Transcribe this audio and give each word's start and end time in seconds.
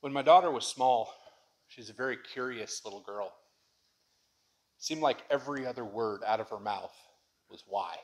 When 0.00 0.12
my 0.12 0.22
daughter 0.22 0.50
was 0.50 0.66
small, 0.66 1.12
she's 1.68 1.90
a 1.90 1.94
very 1.94 2.16
curious 2.16 2.82
little 2.84 3.00
girl. 3.00 3.26
It 4.78 4.84
seemed 4.84 5.02
like 5.02 5.24
every 5.30 5.66
other 5.66 5.84
word 5.84 6.22
out 6.26 6.40
of 6.40 6.48
her 6.48 6.58
mouth 6.58 6.94
was 7.50 7.64
why. 7.66 7.96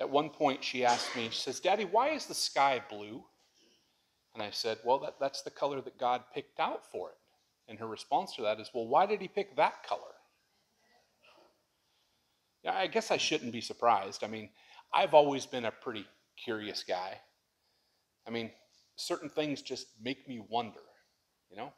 At 0.00 0.10
one 0.10 0.30
point, 0.30 0.64
she 0.64 0.84
asked 0.84 1.14
me, 1.14 1.28
she 1.30 1.40
says, 1.40 1.60
Daddy, 1.60 1.84
why 1.84 2.10
is 2.10 2.26
the 2.26 2.34
sky 2.34 2.82
blue? 2.90 3.22
And 4.34 4.42
I 4.42 4.50
said, 4.50 4.78
Well, 4.84 4.98
that, 5.00 5.14
that's 5.20 5.42
the 5.42 5.50
color 5.50 5.80
that 5.80 5.98
God 5.98 6.22
picked 6.34 6.58
out 6.58 6.90
for 6.90 7.10
it. 7.10 7.16
And 7.68 7.78
her 7.78 7.86
response 7.86 8.34
to 8.34 8.42
that 8.42 8.58
is, 8.58 8.70
Well, 8.74 8.88
why 8.88 9.06
did 9.06 9.20
he 9.20 9.28
pick 9.28 9.54
that 9.56 9.86
color? 9.86 10.00
Yeah, 12.64 12.74
I 12.74 12.88
guess 12.88 13.10
I 13.10 13.18
shouldn't 13.18 13.52
be 13.52 13.60
surprised. 13.60 14.24
I 14.24 14.26
mean, 14.26 14.48
I've 14.92 15.14
always 15.14 15.46
been 15.46 15.66
a 15.66 15.70
pretty 15.70 16.06
curious 16.42 16.82
guy. 16.82 17.20
I 18.26 18.30
mean, 18.30 18.50
certain 18.96 19.28
things 19.28 19.62
just 19.62 19.86
make 20.02 20.28
me 20.28 20.44
wonder, 20.48 20.80
you 21.50 21.56
know? 21.56 21.72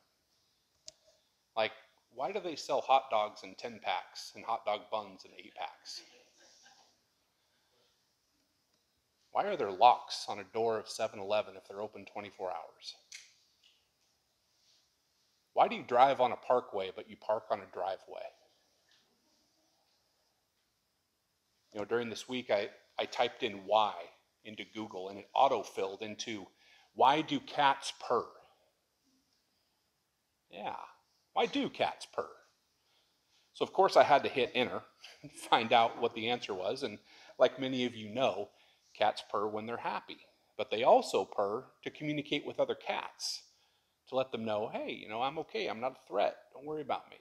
Like, 1.57 1.73
why 2.15 2.33
do 2.33 2.41
they 2.41 2.57
sell 2.57 2.81
hot 2.81 3.05
dogs 3.11 3.43
in 3.43 3.55
10 3.55 3.81
packs 3.83 4.33
and 4.35 4.45
hot 4.45 4.65
dog 4.65 4.83
buns 4.91 5.25
in 5.25 5.31
8 5.33 5.55
packs? 5.55 6.03
Why 9.33 9.45
are 9.45 9.57
there 9.57 9.71
locks 9.71 10.25
on 10.29 10.39
a 10.39 10.45
door 10.55 10.79
of 10.79 10.89
7 10.89 11.21
Eleven 11.21 11.57
if 11.57 11.69
they're 11.69 11.83
open 11.83 12.07
24 12.07 12.51
hours? 12.51 12.95
Why 15.53 15.69
do 15.69 15.77
you 15.77 15.83
drive 15.83 16.21
on 16.21 16.33
a 16.33 16.37
parkway 16.37 16.91
but 16.95 17.09
you 17.11 17.17
park 17.17 17.45
on 17.51 17.61
a 17.61 17.75
driveway? 17.75 18.27
You 21.73 21.81
know, 21.81 21.85
during 21.85 22.09
this 22.09 22.27
week, 22.27 22.51
I, 22.51 22.71
I 22.99 23.05
typed 23.05 23.43
in 23.43 23.67
why 23.67 23.93
into 24.47 24.65
Google 24.75 25.11
and 25.11 25.19
it 25.19 25.29
auto 25.35 25.63
filled 25.63 26.01
into 26.01 26.47
why 26.97 27.21
do 27.21 27.39
cats 27.39 27.93
purr? 28.01 28.25
Yeah, 30.51 30.77
why 31.35 31.47
do 31.47 31.69
cats 31.69 32.07
purr? 32.13 32.29
So, 33.53 33.65
of 33.65 33.73
course, 33.73 33.97
I 33.97 34.03
had 34.03 34.23
to 34.25 34.29
hit 34.29 34.51
enter 34.55 34.83
and 35.23 35.31
find 35.51 35.73
out 35.73 36.01
what 36.01 36.15
the 36.15 36.31
answer 36.31 36.55
was. 36.55 36.83
And 36.83 36.99
like 37.39 37.61
many 37.61 37.85
of 37.85 37.95
you 37.95 38.09
know, 38.09 38.49
cats 38.99 39.23
purr 39.31 39.47
when 39.47 39.67
they're 39.67 39.77
happy, 39.77 40.19
but 40.57 40.71
they 40.71 40.83
also 40.83 41.25
purr 41.25 41.65
to 41.85 41.91
communicate 41.91 42.47
with 42.47 42.59
other 42.59 42.75
cats 42.75 43.43
to 44.09 44.15
let 44.15 44.33
them 44.33 44.45
know, 44.45 44.71
hey, 44.73 44.93
you 44.93 45.09
know, 45.09 45.21
I'm 45.21 45.39
okay, 45.41 45.67
I'm 45.67 45.81
not 45.81 45.93
a 45.93 46.09
threat, 46.09 46.37
don't 46.55 46.65
worry 46.65 46.83
about 46.83 47.11
me. 47.11 47.17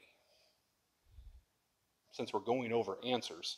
Since 2.11 2.31
we're 2.31 2.39
going 2.39 2.71
over 2.71 2.97
answers, 3.05 3.57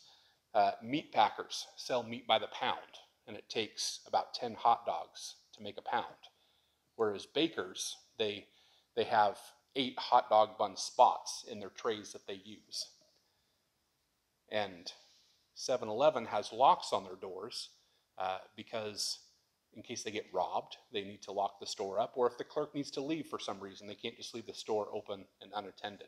uh, 0.55 0.71
meat 0.81 1.11
packers 1.11 1.67
sell 1.75 2.01
meat 2.01 2.25
by 2.25 2.39
the 2.39 2.47
pound, 2.47 2.79
and 3.27 3.35
it 3.35 3.49
takes 3.49 3.99
about 4.07 4.33
10 4.33 4.55
hot 4.55 4.85
dogs 4.85 5.35
to 5.57 5.63
make 5.63 5.77
a 5.77 5.81
pound. 5.81 6.05
Whereas 6.95 7.25
bakers, 7.25 7.95
they, 8.17 8.45
they 8.95 9.03
have 9.03 9.37
eight 9.75 9.97
hot 9.97 10.29
dog 10.29 10.57
bun 10.57 10.75
spots 10.75 11.45
in 11.49 11.59
their 11.59 11.69
trays 11.69 12.13
that 12.13 12.25
they 12.27 12.41
use. 12.43 12.87
And 14.49 14.91
7 15.55 15.87
Eleven 15.89 16.25
has 16.25 16.53
locks 16.53 16.93
on 16.93 17.03
their 17.03 17.15
doors 17.15 17.69
uh, 18.17 18.39
because, 18.55 19.19
in 19.75 19.83
case 19.83 20.03
they 20.03 20.11
get 20.11 20.25
robbed, 20.33 20.77
they 20.91 21.03
need 21.03 21.21
to 21.23 21.31
lock 21.31 21.59
the 21.59 21.65
store 21.65 21.99
up, 21.99 22.13
or 22.15 22.27
if 22.27 22.37
the 22.37 22.43
clerk 22.43 22.73
needs 22.73 22.91
to 22.91 23.01
leave 23.01 23.27
for 23.27 23.39
some 23.39 23.59
reason, 23.59 23.87
they 23.87 23.95
can't 23.95 24.17
just 24.17 24.33
leave 24.33 24.45
the 24.45 24.53
store 24.53 24.87
open 24.93 25.25
and 25.41 25.51
unattended. 25.55 26.07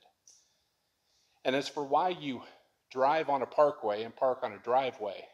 And 1.45 1.56
as 1.56 1.67
for 1.67 1.84
why 1.84 2.09
you 2.09 2.41
drive 2.91 3.30
on 3.30 3.41
a 3.41 3.45
parkway 3.45 4.03
and 4.03 4.16
park 4.16 4.39
on 4.44 4.53
a 4.53 4.58
driveway, 4.58 5.25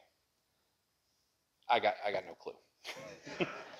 I 1.69 1.79
got, 1.79 1.95
I 2.05 2.11
got 2.11 2.25
no 2.25 2.33
clue. 2.33 2.53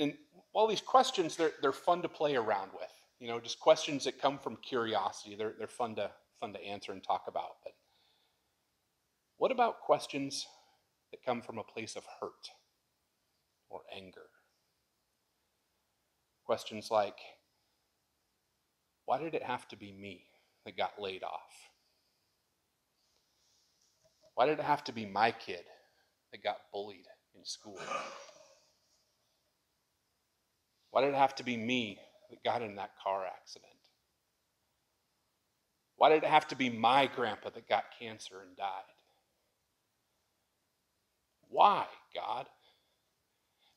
and 0.00 0.14
all 0.52 0.66
these 0.66 0.80
questions, 0.80 1.36
they're, 1.36 1.52
they're 1.62 1.72
fun 1.72 2.02
to 2.02 2.08
play 2.08 2.34
around 2.34 2.70
with. 2.72 2.90
You 3.20 3.28
know, 3.28 3.38
just 3.38 3.60
questions 3.60 4.04
that 4.04 4.20
come 4.20 4.38
from 4.38 4.56
curiosity. 4.56 5.36
They're, 5.36 5.54
they're 5.58 5.68
fun, 5.68 5.94
to, 5.96 6.10
fun 6.40 6.52
to 6.54 6.64
answer 6.64 6.92
and 6.92 7.04
talk 7.04 7.24
about. 7.28 7.56
But 7.62 7.74
what 9.36 9.52
about 9.52 9.80
questions 9.80 10.46
that 11.10 11.24
come 11.24 11.42
from 11.42 11.58
a 11.58 11.62
place 11.62 11.96
of 11.96 12.04
hurt 12.20 12.48
or 13.68 13.82
anger? 13.94 14.26
Questions 16.44 16.90
like, 16.90 17.18
why 19.04 19.18
did 19.18 19.34
it 19.34 19.42
have 19.42 19.68
to 19.68 19.76
be 19.76 19.92
me 19.92 20.24
that 20.64 20.76
got 20.76 21.00
laid 21.00 21.22
off? 21.22 21.70
Why 24.34 24.46
did 24.46 24.58
it 24.58 24.64
have 24.64 24.82
to 24.84 24.92
be 24.92 25.04
my 25.04 25.30
kid 25.30 25.64
that 26.32 26.42
got 26.42 26.56
bullied 26.72 27.06
in 27.36 27.44
school? 27.44 27.78
Why 30.90 31.02
did 31.02 31.10
it 31.10 31.16
have 31.16 31.34
to 31.36 31.44
be 31.44 31.56
me 31.56 31.98
that 32.30 32.42
got 32.44 32.62
in 32.62 32.76
that 32.76 32.90
car 33.02 33.24
accident? 33.26 33.70
Why 35.96 36.08
did 36.08 36.24
it 36.24 36.30
have 36.30 36.48
to 36.48 36.56
be 36.56 36.70
my 36.70 37.06
grandpa 37.06 37.50
that 37.50 37.68
got 37.68 37.84
cancer 37.98 38.40
and 38.46 38.56
died? 38.56 38.66
Why, 41.50 41.84
God? 42.14 42.46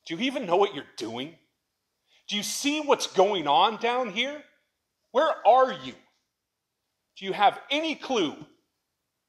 Do 0.05 0.15
you 0.15 0.21
even 0.21 0.45
know 0.45 0.55
what 0.55 0.73
you're 0.73 0.85
doing? 0.97 1.35
Do 2.27 2.37
you 2.37 2.43
see 2.43 2.81
what's 2.81 3.07
going 3.07 3.47
on 3.47 3.77
down 3.77 4.09
here? 4.09 4.41
Where 5.11 5.31
are 5.45 5.71
you? 5.71 5.93
Do 7.17 7.25
you 7.25 7.33
have 7.33 7.59
any 7.69 7.95
clue 7.95 8.35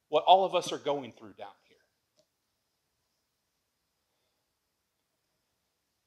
what 0.09 0.23
all 0.23 0.45
of 0.45 0.55
us 0.55 0.71
are 0.71 0.77
going 0.77 1.11
through 1.11 1.33
down 1.33 1.47
here? 1.67 1.77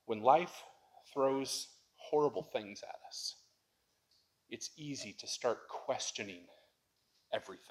When 0.06 0.22
life 0.22 0.62
throws 1.19 1.67
horrible 1.97 2.45
things 2.45 2.81
at 2.84 2.95
us, 3.09 3.34
it's 4.51 4.71
easy 4.77 5.12
to 5.19 5.27
start 5.27 5.67
questioning 5.69 6.43
everything. 7.34 7.65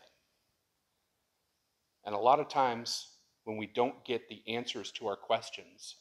And 2.05 2.13
a 2.13 2.17
lot 2.17 2.41
of 2.41 2.49
times, 2.49 3.07
when 3.45 3.55
we 3.55 3.67
don't 3.67 4.03
get 4.03 4.27
the 4.27 4.41
answers 4.49 4.91
to 4.91 5.07
our 5.07 5.15
questions, 5.15 5.95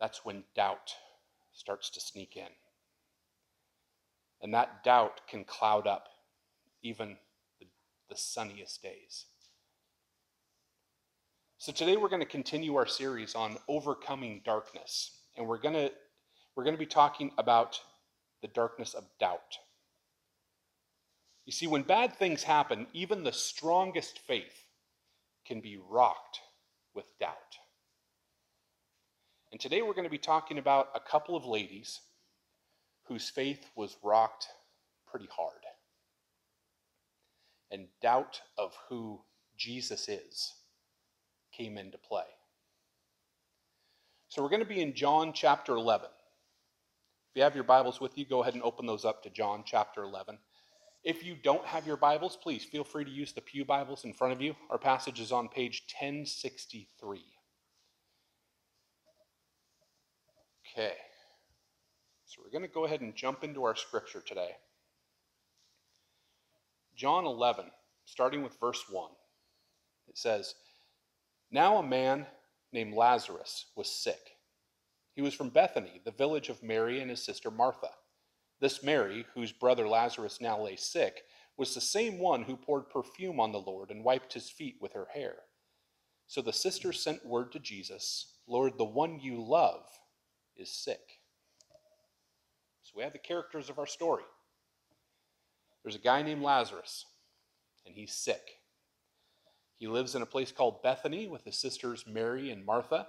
that's 0.00 0.24
when 0.24 0.44
doubt 0.54 0.94
starts 1.52 1.90
to 1.90 2.00
sneak 2.00 2.36
in. 2.36 2.52
And 4.40 4.54
that 4.54 4.84
doubt 4.84 5.22
can 5.28 5.42
cloud 5.42 5.88
up 5.88 6.06
even 6.84 7.16
the, 7.58 7.66
the 8.08 8.16
sunniest 8.16 8.80
days. 8.84 9.24
So 11.58 11.72
today 11.72 11.96
we're 11.96 12.08
going 12.08 12.22
to 12.22 12.26
continue 12.26 12.76
our 12.76 12.86
series 12.86 13.34
on 13.34 13.56
overcoming 13.66 14.42
darkness, 14.44 15.18
and 15.36 15.48
we're 15.48 15.58
going 15.58 15.74
to 15.74 15.90
we're 16.54 16.64
going 16.64 16.76
to 16.76 16.80
be 16.80 16.86
talking 16.86 17.32
about 17.38 17.80
the 18.42 18.48
darkness 18.48 18.94
of 18.94 19.04
doubt. 19.18 19.58
You 21.44 21.52
see, 21.52 21.66
when 21.66 21.82
bad 21.82 22.14
things 22.14 22.42
happen, 22.42 22.86
even 22.92 23.24
the 23.24 23.32
strongest 23.32 24.18
faith 24.20 24.64
can 25.46 25.60
be 25.60 25.76
rocked 25.76 26.40
with 26.94 27.06
doubt. 27.18 27.58
And 29.50 29.60
today 29.60 29.82
we're 29.82 29.94
going 29.94 30.04
to 30.04 30.10
be 30.10 30.18
talking 30.18 30.58
about 30.58 30.88
a 30.94 31.00
couple 31.00 31.36
of 31.36 31.44
ladies 31.44 32.00
whose 33.04 33.28
faith 33.28 33.66
was 33.74 33.96
rocked 34.02 34.46
pretty 35.06 35.28
hard. 35.34 35.52
And 37.70 37.86
doubt 38.00 38.40
of 38.56 38.74
who 38.88 39.20
Jesus 39.56 40.08
is 40.08 40.54
came 41.56 41.76
into 41.76 41.98
play. 41.98 42.24
So 44.28 44.42
we're 44.42 44.48
going 44.48 44.60
to 44.60 44.66
be 44.66 44.80
in 44.80 44.94
John 44.94 45.32
chapter 45.34 45.74
11. 45.74 46.08
If 47.32 47.36
you 47.36 47.44
have 47.44 47.54
your 47.54 47.64
Bibles 47.64 47.98
with 47.98 48.18
you, 48.18 48.26
go 48.26 48.42
ahead 48.42 48.52
and 48.52 48.62
open 48.62 48.84
those 48.84 49.06
up 49.06 49.22
to 49.22 49.30
John 49.30 49.62
chapter 49.64 50.02
11. 50.02 50.36
If 51.02 51.24
you 51.24 51.34
don't 51.34 51.64
have 51.64 51.86
your 51.86 51.96
Bibles, 51.96 52.36
please 52.36 52.62
feel 52.62 52.84
free 52.84 53.06
to 53.06 53.10
use 53.10 53.32
the 53.32 53.40
Pew 53.40 53.64
Bibles 53.64 54.04
in 54.04 54.12
front 54.12 54.34
of 54.34 54.42
you. 54.42 54.54
Our 54.68 54.76
passage 54.76 55.18
is 55.18 55.32
on 55.32 55.48
page 55.48 55.82
1063. 55.98 57.24
Okay. 60.76 60.92
So 62.26 62.42
we're 62.44 62.50
going 62.50 62.68
to 62.68 62.74
go 62.74 62.84
ahead 62.84 63.00
and 63.00 63.16
jump 63.16 63.44
into 63.44 63.64
our 63.64 63.76
scripture 63.76 64.20
today. 64.20 64.50
John 66.94 67.24
11, 67.24 67.64
starting 68.04 68.42
with 68.42 68.60
verse 68.60 68.84
1. 68.90 69.10
It 70.06 70.18
says, 70.18 70.54
Now 71.50 71.78
a 71.78 71.82
man 71.82 72.26
named 72.74 72.92
Lazarus 72.92 73.68
was 73.74 73.88
sick. 73.88 74.31
He 75.14 75.22
was 75.22 75.34
from 75.34 75.50
Bethany, 75.50 76.00
the 76.04 76.10
village 76.10 76.48
of 76.48 76.62
Mary 76.62 77.00
and 77.00 77.10
his 77.10 77.22
sister 77.22 77.50
Martha. 77.50 77.90
This 78.60 78.82
Mary, 78.82 79.26
whose 79.34 79.52
brother 79.52 79.88
Lazarus 79.88 80.40
now 80.40 80.60
lay 80.60 80.76
sick, 80.76 81.22
was 81.56 81.74
the 81.74 81.80
same 81.80 82.18
one 82.18 82.44
who 82.44 82.56
poured 82.56 82.88
perfume 82.88 83.40
on 83.40 83.52
the 83.52 83.60
Lord 83.60 83.90
and 83.90 84.04
wiped 84.04 84.32
his 84.32 84.48
feet 84.48 84.76
with 84.80 84.92
her 84.94 85.08
hair. 85.12 85.34
So 86.26 86.40
the 86.40 86.52
sisters 86.52 87.02
sent 87.02 87.26
word 87.26 87.52
to 87.52 87.58
Jesus 87.58 88.28
Lord, 88.48 88.76
the 88.76 88.84
one 88.84 89.20
you 89.20 89.40
love 89.40 89.84
is 90.56 90.70
sick. 90.70 91.20
So 92.82 92.94
we 92.96 93.02
have 93.02 93.12
the 93.12 93.18
characters 93.18 93.70
of 93.70 93.78
our 93.78 93.86
story. 93.86 94.24
There's 95.82 95.94
a 95.94 96.00
guy 96.00 96.22
named 96.22 96.42
Lazarus, 96.42 97.06
and 97.86 97.94
he's 97.94 98.12
sick. 98.12 98.42
He 99.76 99.86
lives 99.86 100.14
in 100.14 100.22
a 100.22 100.26
place 100.26 100.52
called 100.52 100.82
Bethany 100.82 101.26
with 101.26 101.44
his 101.44 101.58
sisters 101.58 102.04
Mary 102.06 102.50
and 102.50 102.64
Martha. 102.64 103.08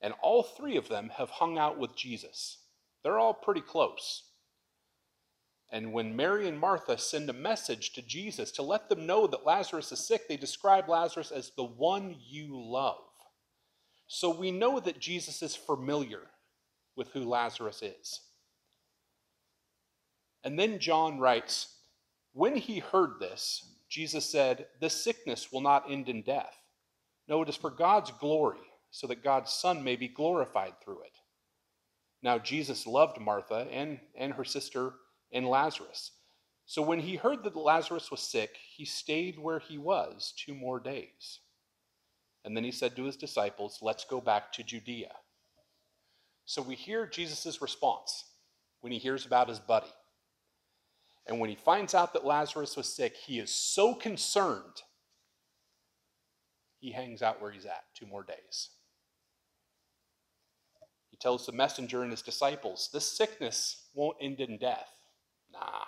And 0.00 0.14
all 0.22 0.42
three 0.42 0.76
of 0.76 0.88
them 0.88 1.10
have 1.16 1.30
hung 1.30 1.58
out 1.58 1.78
with 1.78 1.96
Jesus. 1.96 2.58
They're 3.02 3.18
all 3.18 3.34
pretty 3.34 3.60
close. 3.60 4.22
And 5.70 5.92
when 5.92 6.16
Mary 6.16 6.48
and 6.48 6.58
Martha 6.58 6.96
send 6.96 7.28
a 7.28 7.34
message 7.34 7.92
to 7.92 8.02
Jesus 8.02 8.50
to 8.52 8.62
let 8.62 8.88
them 8.88 9.06
know 9.06 9.26
that 9.26 9.44
Lazarus 9.44 9.92
is 9.92 10.06
sick, 10.06 10.26
they 10.26 10.36
describe 10.36 10.88
Lazarus 10.88 11.30
as 11.30 11.50
the 11.56 11.64
one 11.64 12.16
you 12.26 12.58
love. 12.58 13.02
So 14.06 14.34
we 14.34 14.50
know 14.50 14.80
that 14.80 14.98
Jesus 14.98 15.42
is 15.42 15.54
familiar 15.54 16.22
with 16.96 17.08
who 17.08 17.24
Lazarus 17.24 17.82
is. 17.82 18.20
And 20.42 20.58
then 20.58 20.78
John 20.78 21.18
writes 21.18 21.76
When 22.32 22.56
he 22.56 22.78
heard 22.78 23.20
this, 23.20 23.74
Jesus 23.90 24.24
said, 24.24 24.66
This 24.80 25.04
sickness 25.04 25.52
will 25.52 25.60
not 25.60 25.90
end 25.90 26.08
in 26.08 26.22
death. 26.22 26.56
No, 27.28 27.42
it 27.42 27.48
is 27.50 27.56
for 27.56 27.70
God's 27.70 28.10
glory, 28.12 28.58
so 28.90 29.06
that 29.06 29.24
God's 29.24 29.52
Son 29.52 29.84
may 29.84 29.96
be 29.96 30.08
glorified 30.08 30.74
through 30.82 31.02
it. 31.02 31.18
Now, 32.22 32.38
Jesus 32.38 32.86
loved 32.86 33.20
Martha 33.20 33.68
and, 33.70 34.00
and 34.16 34.32
her 34.34 34.44
sister 34.44 34.92
and 35.32 35.46
Lazarus. 35.46 36.12
So 36.66 36.82
when 36.82 37.00
he 37.00 37.16
heard 37.16 37.44
that 37.44 37.56
Lazarus 37.56 38.10
was 38.10 38.20
sick, 38.20 38.56
he 38.76 38.84
stayed 38.84 39.38
where 39.38 39.58
he 39.58 39.78
was 39.78 40.34
two 40.36 40.54
more 40.54 40.80
days. 40.80 41.40
And 42.44 42.56
then 42.56 42.64
he 42.64 42.70
said 42.72 42.96
to 42.96 43.04
his 43.04 43.16
disciples, 43.16 43.78
Let's 43.80 44.04
go 44.04 44.20
back 44.20 44.52
to 44.52 44.62
Judea. 44.62 45.12
So 46.44 46.62
we 46.62 46.74
hear 46.74 47.06
Jesus' 47.06 47.62
response 47.62 48.24
when 48.80 48.92
he 48.92 48.98
hears 48.98 49.26
about 49.26 49.48
his 49.48 49.58
buddy. 49.58 49.92
And 51.26 51.40
when 51.40 51.50
he 51.50 51.56
finds 51.56 51.94
out 51.94 52.14
that 52.14 52.24
Lazarus 52.24 52.76
was 52.76 52.92
sick, 52.92 53.16
he 53.16 53.38
is 53.38 53.50
so 53.50 53.94
concerned, 53.94 54.82
he 56.78 56.92
hangs 56.92 57.22
out 57.22 57.42
where 57.42 57.50
he's 57.50 57.66
at 57.66 57.84
two 57.94 58.06
more 58.06 58.22
days. 58.22 58.70
Tells 61.20 61.46
the 61.46 61.52
messenger 61.52 62.02
and 62.02 62.10
his 62.10 62.22
disciples, 62.22 62.90
This 62.92 63.10
sickness 63.10 63.86
won't 63.94 64.16
end 64.20 64.40
in 64.40 64.56
death. 64.58 64.88
Nah, 65.52 65.84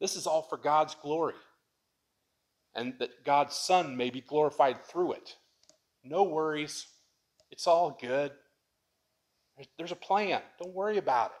this 0.00 0.16
is 0.16 0.26
all 0.26 0.42
for 0.42 0.56
God's 0.56 0.94
glory, 0.94 1.34
and 2.74 2.94
that 2.98 3.24
God's 3.24 3.56
Son 3.56 3.96
may 3.96 4.10
be 4.10 4.20
glorified 4.20 4.84
through 4.84 5.12
it. 5.12 5.36
No 6.04 6.22
worries, 6.22 6.86
it's 7.50 7.66
all 7.66 7.98
good. 8.00 8.32
There's 9.78 9.92
a 9.92 9.96
plan, 9.96 10.42
don't 10.60 10.74
worry 10.74 10.98
about 10.98 11.30
it. 11.30 11.40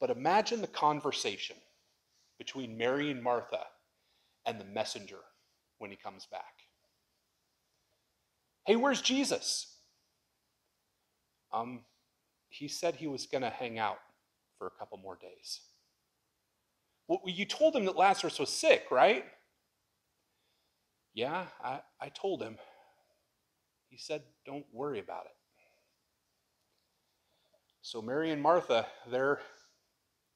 But 0.00 0.10
imagine 0.10 0.60
the 0.60 0.66
conversation 0.66 1.56
between 2.38 2.76
Mary 2.76 3.10
and 3.10 3.22
Martha 3.22 3.64
and 4.44 4.60
the 4.60 4.64
messenger 4.64 5.18
when 5.78 5.90
he 5.90 5.96
comes 5.96 6.26
back. 6.26 6.54
Hey, 8.66 8.76
where's 8.76 9.00
Jesus? 9.00 9.75
Um, 11.56 11.80
he 12.48 12.68
said 12.68 12.96
he 12.96 13.06
was 13.06 13.26
going 13.26 13.42
to 13.42 13.50
hang 13.50 13.78
out 13.78 13.98
for 14.58 14.66
a 14.66 14.78
couple 14.78 14.98
more 14.98 15.18
days. 15.20 15.60
Well, 17.08 17.20
you 17.24 17.44
told 17.44 17.74
him 17.74 17.84
that 17.84 17.96
Lazarus 17.96 18.38
was 18.38 18.50
sick, 18.50 18.84
right? 18.90 19.24
Yeah, 21.14 21.46
I, 21.62 21.80
I 22.00 22.08
told 22.08 22.42
him. 22.42 22.56
He 23.88 23.96
said, 23.96 24.22
don't 24.44 24.66
worry 24.72 24.98
about 24.98 25.26
it. 25.26 25.32
So 27.80 28.02
Mary 28.02 28.32
and 28.32 28.42
Martha, 28.42 28.86
they're 29.10 29.38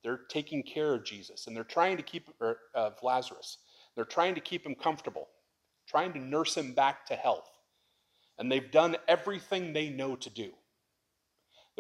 they're 0.03 0.21
taking 0.31 0.63
care 0.63 0.95
of 0.95 1.05
Jesus 1.05 1.47
and 1.47 1.55
they're 1.55 1.65
trying 1.65 1.99
to 1.99 2.03
keep 2.03 2.31
or, 2.41 2.57
of 2.75 2.95
Lazarus. 3.03 3.59
They're 3.95 4.05
trying 4.07 4.35
to 4.37 4.41
keep 4.41 4.65
him 4.65 4.75
comfortable, 4.75 5.29
trying 5.87 6.13
to 6.15 6.21
nurse 6.21 6.57
him 6.57 6.73
back 6.73 7.05
to 7.07 7.15
health. 7.17 7.51
And 8.39 8.51
they've 8.51 8.71
done 8.71 8.97
everything 9.09 9.73
they 9.73 9.91
know 9.91 10.17
to 10.17 10.31
do. 10.31 10.53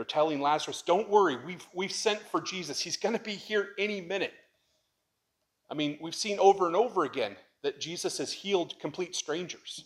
They're 0.00 0.06
telling 0.06 0.40
Lazarus, 0.40 0.80
Don't 0.80 1.10
worry, 1.10 1.36
we've, 1.44 1.66
we've 1.74 1.92
sent 1.92 2.20
for 2.20 2.40
Jesus. 2.40 2.80
He's 2.80 2.96
going 2.96 3.14
to 3.14 3.22
be 3.22 3.34
here 3.34 3.72
any 3.78 4.00
minute. 4.00 4.32
I 5.70 5.74
mean, 5.74 5.98
we've 6.00 6.14
seen 6.14 6.38
over 6.38 6.66
and 6.66 6.74
over 6.74 7.04
again 7.04 7.36
that 7.62 7.82
Jesus 7.82 8.16
has 8.16 8.32
healed 8.32 8.80
complete 8.80 9.14
strangers. 9.14 9.84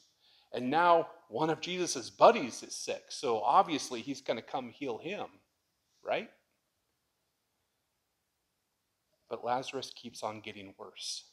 And 0.52 0.70
now 0.70 1.08
one 1.28 1.50
of 1.50 1.61
Jesus' 1.61 2.11
buddies 2.11 2.62
is 2.62 2.76
sick. 2.76 3.02
So 3.08 3.40
obviously 3.40 4.02
he's 4.02 4.20
going 4.20 4.37
to 4.37 4.43
come 4.43 4.69
heal 4.69 4.99
him, 4.99 5.26
right? 6.00 6.31
But 9.28 9.44
Lazarus 9.44 9.93
keeps 9.96 10.22
on 10.22 10.43
getting 10.43 10.75
worse. 10.78 11.25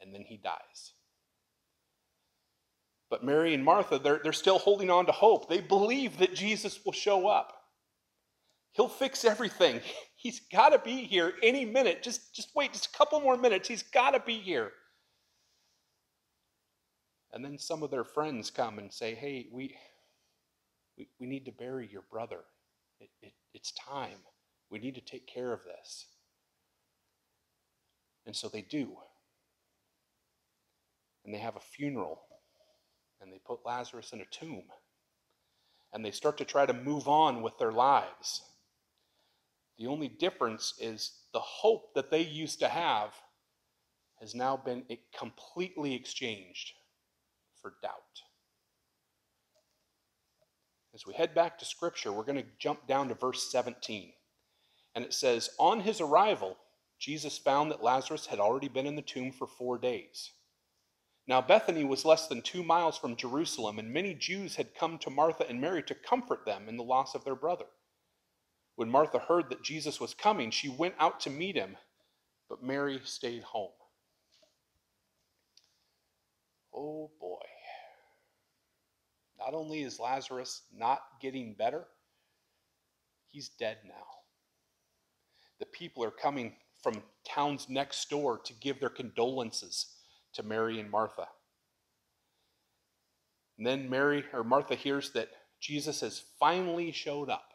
And 0.00 0.14
then 0.14 0.22
he 0.22 0.38
dies. 0.38 0.94
But 3.08 3.24
Mary 3.24 3.54
and 3.54 3.64
Martha, 3.64 3.98
they're, 3.98 4.20
they're 4.22 4.32
still 4.32 4.58
holding 4.58 4.90
on 4.90 5.06
to 5.06 5.12
hope. 5.12 5.48
They 5.48 5.60
believe 5.60 6.18
that 6.18 6.34
Jesus 6.34 6.84
will 6.84 6.92
show 6.92 7.28
up. 7.28 7.52
He'll 8.72 8.88
fix 8.88 9.24
everything. 9.24 9.80
He's 10.16 10.40
got 10.52 10.70
to 10.70 10.78
be 10.78 11.04
here 11.04 11.34
any 11.42 11.64
minute. 11.64 12.02
Just, 12.02 12.34
just 12.34 12.54
wait 12.56 12.72
just 12.72 12.86
a 12.86 12.98
couple 12.98 13.20
more 13.20 13.36
minutes. 13.36 13.68
He's 13.68 13.82
got 13.82 14.10
to 14.10 14.20
be 14.20 14.38
here. 14.38 14.72
And 17.32 17.44
then 17.44 17.58
some 17.58 17.82
of 17.82 17.90
their 17.90 18.04
friends 18.04 18.50
come 18.50 18.78
and 18.78 18.92
say, 18.92 19.14
hey, 19.14 19.46
we, 19.52 19.76
we, 20.96 21.08
we 21.20 21.26
need 21.26 21.44
to 21.44 21.52
bury 21.52 21.88
your 21.90 22.02
brother. 22.10 22.40
It, 22.98 23.10
it, 23.22 23.32
it's 23.54 23.72
time. 23.72 24.18
We 24.70 24.78
need 24.78 24.94
to 24.96 25.00
take 25.00 25.26
care 25.26 25.52
of 25.52 25.60
this. 25.64 26.06
And 28.26 28.34
so 28.34 28.48
they 28.48 28.62
do. 28.62 28.88
And 31.24 31.32
they 31.32 31.38
have 31.38 31.56
a 31.56 31.60
funeral 31.60 32.20
and 33.20 33.32
they 33.32 33.40
put 33.44 33.64
Lazarus 33.64 34.12
in 34.12 34.20
a 34.20 34.26
tomb 34.30 34.64
and 35.92 36.04
they 36.04 36.10
start 36.10 36.38
to 36.38 36.44
try 36.44 36.66
to 36.66 36.72
move 36.72 37.08
on 37.08 37.42
with 37.42 37.58
their 37.58 37.72
lives. 37.72 38.42
The 39.78 39.86
only 39.86 40.08
difference 40.08 40.74
is 40.80 41.12
the 41.32 41.40
hope 41.40 41.94
that 41.94 42.10
they 42.10 42.22
used 42.22 42.58
to 42.60 42.68
have 42.68 43.10
has 44.20 44.34
now 44.34 44.56
been 44.56 44.84
completely 45.16 45.94
exchanged 45.94 46.72
for 47.60 47.74
doubt. 47.82 47.92
As 50.94 51.06
we 51.06 51.12
head 51.12 51.34
back 51.34 51.58
to 51.58 51.66
Scripture, 51.66 52.10
we're 52.10 52.24
going 52.24 52.42
to 52.42 52.48
jump 52.58 52.86
down 52.86 53.08
to 53.08 53.14
verse 53.14 53.50
17. 53.52 54.12
And 54.94 55.04
it 55.04 55.12
says, 55.12 55.50
On 55.58 55.80
his 55.80 56.00
arrival, 56.00 56.56
Jesus 56.98 57.36
found 57.36 57.70
that 57.70 57.82
Lazarus 57.82 58.24
had 58.26 58.40
already 58.40 58.68
been 58.68 58.86
in 58.86 58.96
the 58.96 59.02
tomb 59.02 59.30
for 59.30 59.46
four 59.46 59.76
days. 59.76 60.32
Now, 61.28 61.40
Bethany 61.40 61.84
was 61.84 62.04
less 62.04 62.28
than 62.28 62.40
two 62.40 62.62
miles 62.62 62.96
from 62.96 63.16
Jerusalem, 63.16 63.78
and 63.80 63.92
many 63.92 64.14
Jews 64.14 64.54
had 64.56 64.76
come 64.76 64.96
to 64.98 65.10
Martha 65.10 65.48
and 65.48 65.60
Mary 65.60 65.82
to 65.84 65.94
comfort 65.94 66.44
them 66.44 66.68
in 66.68 66.76
the 66.76 66.84
loss 66.84 67.14
of 67.14 67.24
their 67.24 67.34
brother. 67.34 67.66
When 68.76 68.90
Martha 68.90 69.18
heard 69.18 69.50
that 69.50 69.64
Jesus 69.64 69.98
was 69.98 70.14
coming, 70.14 70.50
she 70.50 70.68
went 70.68 70.94
out 71.00 71.18
to 71.20 71.30
meet 71.30 71.56
him, 71.56 71.76
but 72.48 72.62
Mary 72.62 73.00
stayed 73.04 73.42
home. 73.42 73.72
Oh 76.72 77.10
boy. 77.18 77.38
Not 79.38 79.54
only 79.54 79.82
is 79.82 79.98
Lazarus 79.98 80.62
not 80.76 81.02
getting 81.20 81.54
better, 81.54 81.86
he's 83.26 83.48
dead 83.48 83.78
now. 83.84 84.06
The 85.58 85.66
people 85.66 86.04
are 86.04 86.10
coming 86.10 86.54
from 86.82 87.02
towns 87.24 87.68
next 87.68 88.08
door 88.10 88.38
to 88.44 88.52
give 88.52 88.78
their 88.78 88.90
condolences 88.90 89.95
to 90.36 90.42
Mary 90.42 90.80
and 90.80 90.90
Martha. 90.90 91.26
And 93.58 93.66
then 93.66 93.90
Mary 93.90 94.24
or 94.32 94.44
Martha 94.44 94.74
hears 94.74 95.10
that 95.10 95.28
Jesus 95.60 96.00
has 96.00 96.22
finally 96.38 96.92
showed 96.92 97.28
up. 97.30 97.52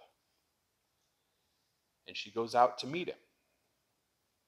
And 2.08 2.18
she 2.18 2.32
goes 2.32 2.56
out 2.56 2.80
to 2.80 2.88
meet 2.88 3.08
him. 3.08 3.16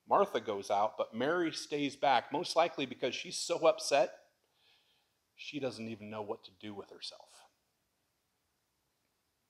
Martha 0.10 0.42
goes 0.42 0.70
out, 0.70 0.98
but 0.98 1.13
Mary 1.13 1.52
stays 1.52 1.96
back, 1.96 2.32
most 2.32 2.56
likely 2.56 2.86
because 2.86 3.16
she's 3.16 3.38
so 3.38 3.68
upset, 3.68 4.12
she 5.36 5.60
doesn't 5.60 5.88
even 5.88 6.10
know 6.10 6.22
what 6.22 6.44
to 6.44 6.52
do 6.60 6.74
with 6.74 6.90
herself. 6.90 7.30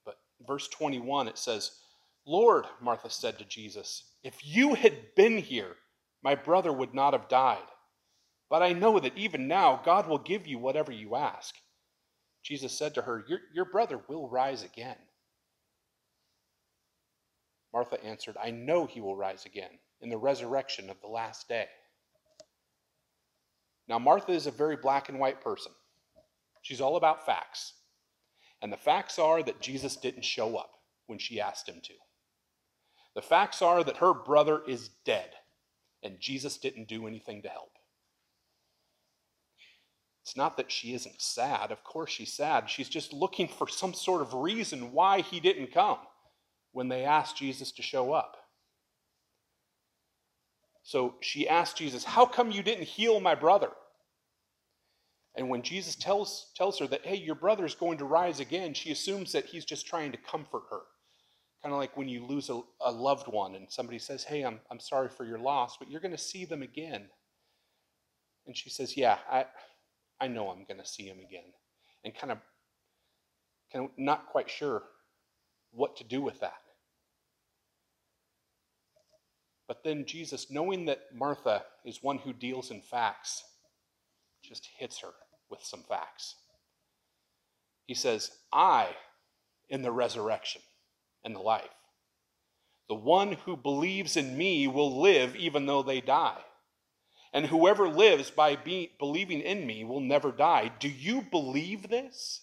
But 0.04 0.18
verse 0.46 0.68
21, 0.68 1.28
it 1.28 1.38
says, 1.38 1.72
Lord, 2.26 2.66
Martha 2.80 3.10
said 3.10 3.38
to 3.38 3.44
Jesus, 3.44 4.04
if 4.22 4.46
you 4.46 4.74
had 4.74 5.14
been 5.16 5.38
here, 5.38 5.76
my 6.22 6.34
brother 6.34 6.72
would 6.72 6.94
not 6.94 7.12
have 7.14 7.28
died. 7.28 7.58
But 8.50 8.62
I 8.62 8.72
know 8.72 9.00
that 9.00 9.16
even 9.16 9.48
now 9.48 9.80
God 9.84 10.06
will 10.06 10.18
give 10.18 10.46
you 10.46 10.58
whatever 10.58 10.92
you 10.92 11.16
ask. 11.16 11.54
Jesus 12.42 12.76
said 12.76 12.94
to 12.94 13.02
her, 13.02 13.24
Your, 13.26 13.40
your 13.54 13.64
brother 13.64 14.00
will 14.08 14.28
rise 14.28 14.62
again. 14.62 14.96
Martha 17.72 18.02
answered, 18.04 18.36
I 18.42 18.50
know 18.50 18.86
he 18.86 19.00
will 19.00 19.16
rise 19.16 19.46
again 19.46 19.70
in 20.00 20.08
the 20.08 20.18
resurrection 20.18 20.90
of 20.90 21.00
the 21.00 21.08
last 21.08 21.48
day. 21.48 21.66
Now, 23.88 23.98
Martha 23.98 24.32
is 24.32 24.46
a 24.46 24.52
very 24.52 24.76
black 24.76 25.08
and 25.08 25.18
white 25.18 25.40
person. 25.40 25.72
She's 26.62 26.80
all 26.80 26.96
about 26.96 27.26
facts. 27.26 27.74
And 28.62 28.72
the 28.72 28.76
facts 28.76 29.18
are 29.18 29.42
that 29.42 29.60
Jesus 29.60 29.96
didn't 29.96 30.24
show 30.24 30.56
up 30.56 30.70
when 31.06 31.18
she 31.18 31.40
asked 31.40 31.68
him 31.68 31.80
to. 31.82 31.94
The 33.14 33.22
facts 33.22 33.60
are 33.60 33.84
that 33.84 33.98
her 33.98 34.14
brother 34.14 34.62
is 34.66 34.90
dead, 35.04 35.30
and 36.02 36.20
Jesus 36.20 36.56
didn't 36.56 36.88
do 36.88 37.06
anything 37.06 37.42
to 37.42 37.48
help. 37.48 37.73
It's 40.24 40.36
not 40.36 40.56
that 40.56 40.72
she 40.72 40.94
isn't 40.94 41.20
sad. 41.20 41.70
Of 41.70 41.84
course 41.84 42.10
she's 42.10 42.32
sad. 42.32 42.70
She's 42.70 42.88
just 42.88 43.12
looking 43.12 43.46
for 43.46 43.68
some 43.68 43.92
sort 43.92 44.22
of 44.22 44.32
reason 44.32 44.90
why 44.92 45.20
he 45.20 45.38
didn't 45.38 45.72
come 45.72 45.98
when 46.72 46.88
they 46.88 47.04
asked 47.04 47.36
Jesus 47.36 47.70
to 47.72 47.82
show 47.82 48.12
up. 48.14 48.38
So 50.82 51.16
she 51.20 51.46
asked 51.46 51.76
Jesus, 51.76 52.04
How 52.04 52.24
come 52.24 52.50
you 52.50 52.62
didn't 52.62 52.84
heal 52.84 53.20
my 53.20 53.34
brother? 53.34 53.68
And 55.36 55.50
when 55.50 55.62
Jesus 55.62 55.94
tells, 55.94 56.52
tells 56.54 56.78
her 56.78 56.86
that, 56.86 57.04
hey, 57.04 57.16
your 57.16 57.34
brother's 57.34 57.74
going 57.74 57.98
to 57.98 58.04
rise 58.04 58.40
again, 58.40 58.72
she 58.72 58.92
assumes 58.92 59.32
that 59.32 59.46
he's 59.46 59.64
just 59.64 59.86
trying 59.86 60.12
to 60.12 60.18
comfort 60.18 60.62
her. 60.70 60.80
Kind 61.62 61.72
of 61.72 61.78
like 61.78 61.96
when 61.96 62.08
you 62.08 62.24
lose 62.24 62.50
a, 62.50 62.60
a 62.80 62.92
loved 62.92 63.26
one 63.26 63.56
and 63.56 63.66
somebody 63.68 63.98
says, 63.98 64.22
hey, 64.22 64.42
I'm, 64.42 64.60
I'm 64.70 64.78
sorry 64.78 65.08
for 65.08 65.24
your 65.24 65.38
loss, 65.38 65.76
but 65.76 65.90
you're 65.90 66.00
going 66.00 66.12
to 66.12 66.18
see 66.18 66.44
them 66.44 66.62
again. 66.62 67.08
And 68.46 68.56
she 68.56 68.70
says, 68.70 68.96
yeah, 68.96 69.18
I, 69.28 69.46
I 70.20 70.28
know 70.28 70.50
I'm 70.50 70.64
going 70.64 70.80
to 70.80 70.86
see 70.86 71.04
him 71.04 71.18
again. 71.18 71.52
And 72.04 72.14
kind 72.14 72.32
of, 72.32 72.38
kind 73.72 73.86
of 73.86 73.90
not 73.96 74.26
quite 74.26 74.50
sure 74.50 74.82
what 75.72 75.96
to 75.96 76.04
do 76.04 76.22
with 76.22 76.40
that. 76.40 76.60
But 79.66 79.82
then 79.82 80.04
Jesus, 80.04 80.50
knowing 80.50 80.84
that 80.86 81.14
Martha 81.14 81.64
is 81.84 82.02
one 82.02 82.18
who 82.18 82.32
deals 82.32 82.70
in 82.70 82.80
facts, 82.80 83.42
just 84.42 84.68
hits 84.78 85.00
her 85.00 85.12
with 85.50 85.60
some 85.62 85.82
facts. 85.88 86.36
He 87.86 87.94
says, 87.94 88.30
I 88.52 88.88
in 89.68 89.82
the 89.82 89.92
resurrection 89.92 90.62
and 91.24 91.34
the 91.34 91.40
life. 91.40 91.64
The 92.88 92.94
one 92.94 93.32
who 93.32 93.56
believes 93.56 94.16
in 94.16 94.36
me 94.36 94.66
will 94.68 95.00
live 95.00 95.34
even 95.36 95.66
though 95.66 95.82
they 95.82 96.00
die. 96.00 96.40
And 97.34 97.46
whoever 97.46 97.88
lives 97.88 98.30
by 98.30 98.54
be, 98.54 98.92
believing 98.98 99.40
in 99.40 99.66
me 99.66 99.82
will 99.82 100.00
never 100.00 100.30
die. 100.30 100.70
Do 100.78 100.88
you 100.88 101.20
believe 101.20 101.88
this? 101.88 102.42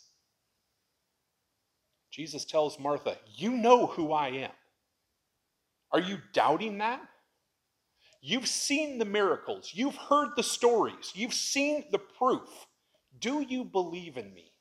Jesus 2.11 2.43
tells 2.43 2.77
Martha, 2.77 3.15
You 3.33 3.51
know 3.51 3.87
who 3.87 4.11
I 4.11 4.27
am. 4.27 4.51
Are 5.93 5.99
you 6.01 6.17
doubting 6.33 6.79
that? 6.79 7.01
You've 8.21 8.47
seen 8.47 8.99
the 8.99 9.05
miracles, 9.05 9.71
you've 9.73 9.95
heard 9.95 10.31
the 10.35 10.43
stories, 10.43 11.11
you've 11.15 11.33
seen 11.33 11.85
the 11.91 11.97
proof. 11.97 12.67
Do 13.17 13.41
you 13.41 13.63
believe 13.63 14.17
in 14.17 14.33
me? 14.33 14.51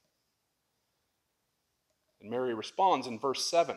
And 2.21 2.31
Mary 2.31 2.55
responds 2.55 3.07
in 3.07 3.19
verse 3.19 3.51
7. 3.51 3.77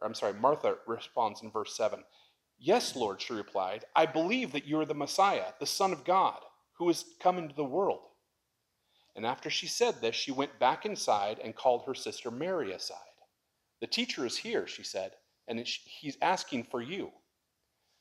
Or 0.00 0.06
I'm 0.06 0.14
sorry, 0.14 0.34
Martha 0.34 0.76
responds 0.86 1.42
in 1.42 1.50
verse 1.50 1.76
7. 1.76 2.02
Yes, 2.58 2.96
Lord, 2.96 3.20
she 3.20 3.34
replied, 3.34 3.84
I 3.94 4.06
believe 4.06 4.52
that 4.52 4.66
you 4.66 4.80
are 4.80 4.86
the 4.86 4.94
Messiah, 4.94 5.52
the 5.60 5.66
Son 5.66 5.92
of 5.92 6.04
God, 6.04 6.38
who 6.78 6.88
has 6.88 7.04
come 7.20 7.38
into 7.38 7.54
the 7.54 7.64
world. 7.64 8.06
And 9.16 9.26
after 9.26 9.50
she 9.50 9.66
said 9.66 10.00
this, 10.00 10.16
she 10.16 10.32
went 10.32 10.58
back 10.58 10.86
inside 10.86 11.38
and 11.42 11.54
called 11.54 11.84
her 11.86 11.94
sister 11.94 12.30
Mary 12.30 12.72
aside. 12.72 12.98
The 13.80 13.86
teacher 13.86 14.24
is 14.26 14.36
here, 14.36 14.66
she 14.66 14.82
said, 14.82 15.12
and 15.46 15.58
he's 15.58 16.16
asking 16.22 16.64
for 16.70 16.80
you. 16.80 17.10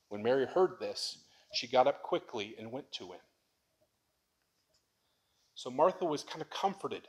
When 0.10 0.24
Mary 0.24 0.46
heard 0.46 0.80
this, 0.80 1.18
she 1.54 1.68
got 1.68 1.88
up 1.88 2.02
quickly 2.04 2.56
and 2.58 2.72
went 2.72 2.92
to 2.94 3.06
him. 3.06 3.20
So 5.56 5.70
Martha 5.70 6.06
was 6.06 6.24
kind 6.24 6.42
of 6.42 6.50
comforted 6.50 7.08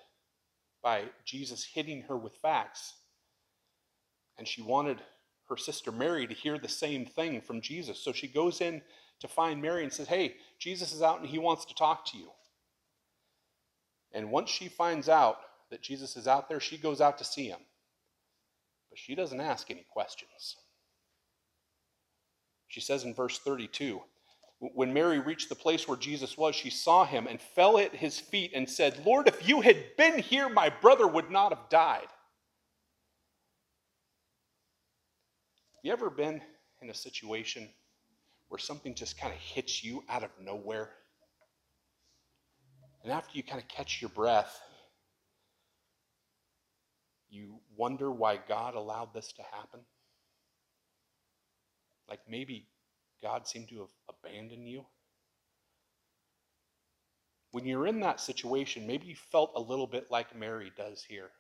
by 0.83 1.05
Jesus 1.25 1.65
hitting 1.65 2.03
her 2.03 2.17
with 2.17 2.37
facts. 2.43 2.95
And 4.39 4.47
she 4.47 4.61
wanted 4.61 5.01
her 5.49 5.57
sister 5.57 5.93
Mary 5.93 6.27
to 6.27 6.35
hear 6.35 6.59
the 6.59 6.69
same 6.69 7.05
thing 7.05 7.41
from 7.41 7.61
Jesus. 7.61 7.99
So 7.99 8.13
she 8.13 8.29
goes 8.29 8.61
in 8.61 8.83
to 9.21 9.29
find 9.29 9.61
Mary 9.61 9.83
and 9.83 9.93
says, 9.93 10.09
Hey, 10.09 10.37
Jesus 10.59 10.93
is 10.93 11.03
out 11.03 11.21
and 11.21 11.29
he 11.29 11.39
wants 11.39 11.65
to 11.67 11.75
talk 11.75 12.07
to 12.07 12.19
you. 12.19 12.31
And 14.13 14.31
once 14.31 14.49
she 14.49 14.69
finds 14.69 15.09
out 15.09 15.39
that 15.71 15.83
Jesus 15.83 16.17
is 16.17 16.29
out 16.29 16.49
there, 16.49 16.61
she 16.61 16.79
goes 16.79 17.01
out 17.01 17.19
to 17.19 17.25
see 17.25 17.49
him. 17.49 17.61
But 18.89 18.99
she 18.99 19.15
doesn't 19.15 19.41
ask 19.41 19.71
any 19.71 19.85
questions. 19.91 20.57
She 22.69 22.81
says 22.81 23.05
in 23.05 23.13
verse 23.13 23.39
32 23.39 24.01
When 24.61 24.93
Mary 24.93 25.19
reached 25.19 25.49
the 25.49 25.55
place 25.55 25.87
where 25.87 25.97
Jesus 25.97 26.39
was, 26.39 26.55
she 26.55 26.71
saw 26.71 27.05
him 27.05 27.27
and 27.27 27.41
fell 27.41 27.79
at 27.79 27.95
his 27.95 28.19
feet 28.19 28.53
and 28.55 28.71
said, 28.71 29.05
Lord, 29.05 29.29
if 29.29 29.49
you 29.49 29.61
had 29.61 29.97
been 29.97 30.19
here, 30.19 30.49
my 30.49 30.71
brother 30.71 31.07
would 31.07 31.31
not 31.31 31.53
have 31.53 31.69
died. 31.69 32.07
You 35.85 35.93
ever 35.93 36.09
been 36.09 36.41
in 36.81 36.89
a 36.89 36.95
situation 36.95 37.69
where 38.49 38.59
something 38.59 38.95
just 38.95 39.21
kind 39.21 39.35
of 39.35 39.39
hits 39.39 39.85
you 39.85 40.03
out 40.09 40.23
of 40.23 40.31
nowhere? 40.41 40.89
And 43.03 43.13
after 43.13 43.37
you 43.37 43.43
kind 43.43 43.61
of 43.61 43.69
catch 43.69 44.01
your 44.01 44.09
breath, 44.09 44.59
you 47.29 47.57
wonder 47.77 48.11
why 48.11 48.39
God 48.49 48.75
allowed 48.75 49.13
this 49.13 49.31
to 49.35 49.43
happen? 49.43 49.81
Like 52.09 52.21
maybe 52.27 52.67
God 53.23 53.47
seemed 53.47 53.69
to 53.69 53.81
have 53.81 53.93
abandoned 54.09 54.67
you. 54.67 54.87
When 57.51 57.67
you're 57.67 57.87
in 57.87 58.01
that 58.01 58.21
situation, 58.21 58.87
maybe 58.87 59.09
you 59.09 59.17
felt 59.17 59.53
a 59.55 59.61
little 59.61 59.87
bit 59.87 60.11
like 60.11 60.35
Mary 60.35 60.73
does 60.79 61.05
here. 61.07 61.31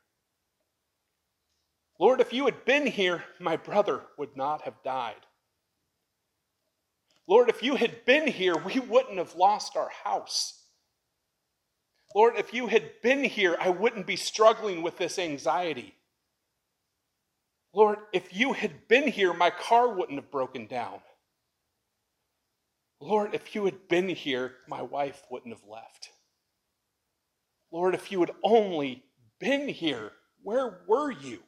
Lord, 1.98 2.20
if 2.20 2.32
you 2.32 2.46
had 2.46 2.64
been 2.64 2.86
here, 2.86 3.24
my 3.38 3.56
brother 3.56 4.02
would 4.18 4.36
not 4.36 4.62
have 4.62 4.82
died. 4.82 5.26
Lord, 7.26 7.48
if 7.48 7.62
you 7.62 7.76
had 7.76 8.04
been 8.04 8.26
here, 8.26 8.56
we 8.56 8.78
wouldn't 8.80 9.18
have 9.18 9.34
lost 9.36 9.76
our 9.76 9.90
house. 10.02 10.60
Lord, 12.14 12.34
if 12.36 12.52
you 12.52 12.66
had 12.66 12.90
been 13.02 13.24
here, 13.24 13.56
I 13.60 13.70
wouldn't 13.70 14.06
be 14.06 14.16
struggling 14.16 14.82
with 14.82 14.98
this 14.98 15.18
anxiety. 15.18 15.94
Lord, 17.72 17.98
if 18.12 18.36
you 18.36 18.52
had 18.52 18.86
been 18.86 19.08
here, 19.08 19.32
my 19.32 19.50
car 19.50 19.88
wouldn't 19.88 20.18
have 20.18 20.30
broken 20.30 20.66
down. 20.66 21.00
Lord, 23.00 23.34
if 23.34 23.54
you 23.54 23.64
had 23.64 23.88
been 23.88 24.08
here, 24.08 24.54
my 24.68 24.82
wife 24.82 25.22
wouldn't 25.30 25.54
have 25.54 25.68
left. 25.68 26.10
Lord, 27.72 27.94
if 27.94 28.12
you 28.12 28.20
had 28.20 28.30
only 28.44 29.02
been 29.40 29.68
here, 29.68 30.12
where 30.42 30.80
were 30.86 31.10
you? 31.10 31.40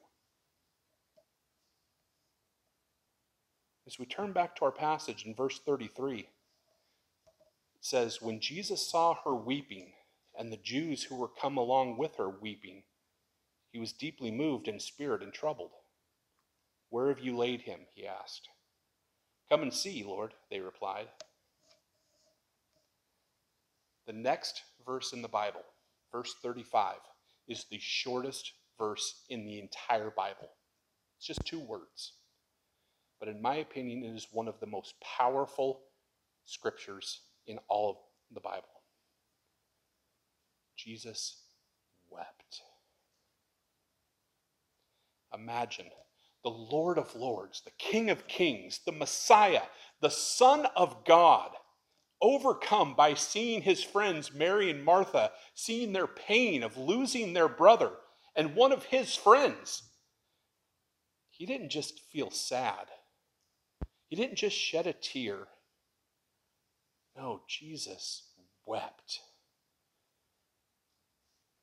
As 3.87 3.99
we 3.99 4.07
turn 4.07 4.33
back 4.33 4.57
to 4.57 4.65
our 4.65 4.73
passage 4.73 5.25
in 5.25 5.35
verse 5.35 5.61
33, 5.65 6.21
it 6.21 6.29
says, 7.81 8.21
When 8.21 8.41
Jesus 8.41 8.91
saw 8.91 9.15
her 9.25 9.35
weeping, 9.35 9.93
and 10.39 10.53
the 10.53 10.59
Jews 10.59 11.05
who 11.05 11.17
were 11.17 11.29
come 11.29 11.57
along 11.57 11.97
with 11.97 12.17
her 12.17 12.29
weeping, 12.29 12.83
he 13.73 13.79
was 13.79 13.93
deeply 13.93 14.31
moved 14.31 14.69
in 14.69 14.81
spirit 14.81 15.23
and 15.23 15.33
troubled. 15.33 15.71
Where 16.91 17.09
have 17.09 17.21
you 17.21 17.37
laid 17.37 17.63
him? 17.63 17.81
he 17.95 18.07
asked. 18.07 18.49
Come 19.49 19.63
and 19.63 19.73
see, 19.73 20.05
Lord, 20.05 20.35
they 20.51 20.61
replied. 20.61 21.09
The 24.07 24.13
next 24.13 24.63
verse 24.85 25.13
in 25.13 25.23
the 25.23 25.29
Bible, 25.29 25.63
verse 26.13 26.35
35, 26.43 26.97
is 27.49 27.65
the 27.71 27.79
shortest 27.81 28.53
verse 28.79 29.23
in 29.29 29.45
the 29.45 29.59
entire 29.59 30.11
Bible. 30.11 30.51
It's 31.17 31.27
just 31.27 31.45
two 31.45 31.61
words. 31.61 32.13
But 33.19 33.29
in 33.29 33.41
my 33.41 33.57
opinion, 33.57 34.05
it 34.05 34.15
is 34.15 34.29
one 34.31 34.49
of 34.49 34.61
the 34.61 34.67
most 34.67 34.95
powerful 35.01 35.81
scriptures 36.45 37.21
in 37.47 37.59
all 37.69 37.91
of 37.91 37.97
the 38.35 38.41
Bible. 38.41 38.69
Jesus 40.77 41.43
wept. 42.11 42.63
Imagine 45.35 45.87
the 46.43 46.51
Lord 46.51 46.99
of 46.99 47.15
Lords, 47.17 47.63
the 47.65 47.73
King 47.79 48.11
of 48.11 48.29
Kings, 48.29 48.81
the 48.85 48.93
Messiah, 48.93 49.63
the 50.01 50.11
Son 50.11 50.67
of 50.77 51.05
God, 51.05 51.51
overcome 52.23 52.95
by 52.95 53.15
seeing 53.15 53.63
his 53.63 53.83
friends, 53.83 54.33
Mary 54.33 54.71
and 54.71 54.85
Martha, 54.85 55.33
seeing 55.55 55.93
their 55.93 56.07
pain 56.07 56.63
of 56.63 56.77
losing 56.77 57.33
their 57.33 57.49
brother 57.49 57.91
and 58.37 58.55
one 58.55 58.73
of 58.73 58.85
his 58.85 59.15
friends. 59.15 59.83
He 61.31 61.47
didn't 61.47 61.71
just 61.71 62.01
feel 62.13 62.31
sad, 62.31 62.87
he 64.09 64.17
didn't 64.17 64.37
just 64.37 64.57
shed 64.57 64.87
a 64.87 64.93
tear. 64.93 65.49
No, 67.17 67.41
Jesus 67.49 68.23
wept. 68.67 69.21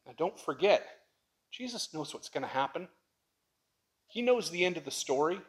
Now, 0.05 0.13
don't 0.17 0.39
forget, 0.39 0.85
Jesus 1.51 1.93
knows 1.93 2.13
what's 2.13 2.29
going 2.29 2.41
to 2.41 2.47
happen. 2.47 2.88
He 4.07 4.21
knows 4.21 4.50
the 4.50 4.65
end 4.65 4.77
of 4.77 4.85
the 4.85 4.91
story. 4.91 5.39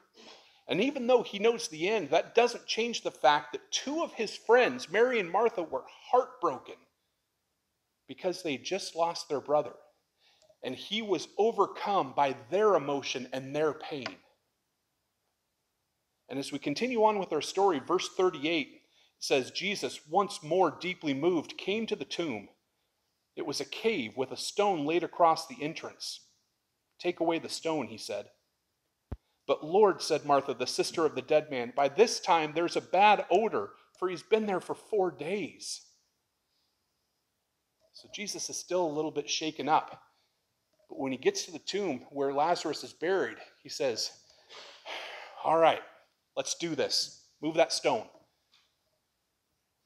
And 0.68 0.80
even 0.80 1.06
though 1.06 1.22
he 1.22 1.38
knows 1.38 1.68
the 1.68 1.88
end, 1.88 2.10
that 2.10 2.34
doesn't 2.34 2.66
change 2.66 3.02
the 3.02 3.10
fact 3.10 3.52
that 3.52 3.70
two 3.70 4.02
of 4.02 4.12
his 4.12 4.34
friends, 4.34 4.90
Mary 4.90 5.20
and 5.20 5.30
Martha, 5.30 5.62
were 5.62 5.84
heartbroken 6.10 6.76
because 8.08 8.42
they 8.42 8.56
just 8.56 8.96
lost 8.96 9.28
their 9.28 9.40
brother. 9.40 9.72
And 10.62 10.74
he 10.74 11.02
was 11.02 11.28
overcome 11.36 12.14
by 12.16 12.36
their 12.50 12.74
emotion 12.76 13.28
and 13.32 13.54
their 13.54 13.74
pain. 13.74 14.16
And 16.28 16.38
as 16.38 16.52
we 16.52 16.58
continue 16.58 17.04
on 17.04 17.18
with 17.18 17.32
our 17.32 17.42
story, 17.42 17.78
verse 17.78 18.08
38 18.16 18.80
says 19.18 19.50
Jesus, 19.50 20.00
once 20.08 20.42
more 20.42 20.76
deeply 20.80 21.14
moved, 21.14 21.56
came 21.56 21.86
to 21.86 21.96
the 21.96 22.04
tomb. 22.04 22.48
It 23.36 23.46
was 23.46 23.60
a 23.60 23.64
cave 23.64 24.16
with 24.16 24.30
a 24.30 24.36
stone 24.36 24.86
laid 24.86 25.02
across 25.02 25.46
the 25.46 25.62
entrance. 25.62 26.20
Take 26.98 27.20
away 27.20 27.38
the 27.38 27.48
stone, 27.48 27.88
he 27.88 27.98
said. 27.98 28.26
But 29.46 29.64
Lord, 29.64 30.00
said 30.00 30.24
Martha, 30.24 30.54
the 30.54 30.66
sister 30.66 31.04
of 31.04 31.14
the 31.14 31.22
dead 31.22 31.50
man, 31.50 31.72
by 31.76 31.88
this 31.88 32.20
time 32.20 32.52
there's 32.54 32.76
a 32.76 32.80
bad 32.80 33.26
odor, 33.30 33.70
for 33.98 34.08
he's 34.08 34.22
been 34.22 34.46
there 34.46 34.60
for 34.60 34.74
four 34.74 35.10
days. 35.10 35.82
So 37.92 38.08
Jesus 38.14 38.48
is 38.48 38.56
still 38.56 38.84
a 38.84 38.92
little 38.92 39.10
bit 39.10 39.28
shaken 39.28 39.68
up. 39.68 40.02
But 40.88 40.98
when 40.98 41.12
he 41.12 41.18
gets 41.18 41.44
to 41.44 41.52
the 41.52 41.58
tomb 41.58 42.06
where 42.10 42.32
Lazarus 42.32 42.84
is 42.84 42.92
buried, 42.92 43.36
he 43.62 43.68
says, 43.68 44.10
All 45.44 45.58
right, 45.58 45.80
let's 46.36 46.54
do 46.54 46.74
this. 46.74 47.22
Move 47.42 47.54
that 47.56 47.72
stone. 47.72 48.04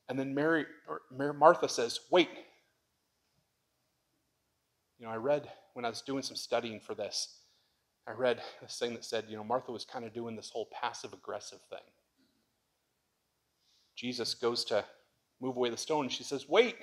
And 0.09 0.19
then 0.19 0.35
Mary 0.35 0.67
Mary, 1.15 1.35
Martha 1.35 1.69
says, 1.69 2.01
Wait. 2.11 2.29
You 4.99 5.07
know, 5.07 5.13
I 5.13 5.17
read 5.17 5.49
when 5.75 5.85
I 5.85 5.89
was 5.89 6.03
doing 6.03 6.23
some 6.23 6.37
studying 6.37 6.81
for 6.81 6.95
this, 6.95 7.39
I 8.07 8.13
read 8.13 8.41
this 8.61 8.79
thing 8.79 8.95
that 8.95 9.05
said, 9.05 9.27
you 9.29 9.37
know, 9.37 9.45
Martha 9.45 9.71
was 9.71 9.85
kind 9.85 10.05
of 10.05 10.13
doing 10.13 10.35
this 10.35 10.51
whole 10.51 10.69
passive 10.73 11.13
aggressive 11.13 11.61
thing. 11.71 11.79
Jesus 13.95 14.35
goes 14.35 14.65
to 14.67 14.85
move 15.41 15.57
away 15.57 15.71
the 15.71 15.77
stone, 15.77 16.07
and 16.07 16.13
she 16.13 16.25
says, 16.25 16.49
Wait. 16.49 16.77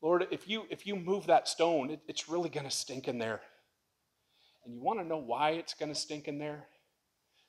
Lord, 0.00 0.26
if 0.30 0.48
you 0.48 0.64
if 0.70 0.86
you 0.86 0.94
move 0.94 1.26
that 1.26 1.48
stone, 1.48 1.90
it, 1.90 2.00
it's 2.06 2.28
really 2.28 2.48
going 2.48 2.66
to 2.66 2.70
stink 2.70 3.08
in 3.08 3.18
there. 3.18 3.40
And 4.64 4.74
you 4.74 4.80
want 4.80 5.00
to 5.00 5.04
know 5.04 5.18
why 5.18 5.50
it's 5.50 5.74
going 5.74 5.92
to 5.92 5.98
stink 5.98 6.28
in 6.28 6.38
there? 6.38 6.66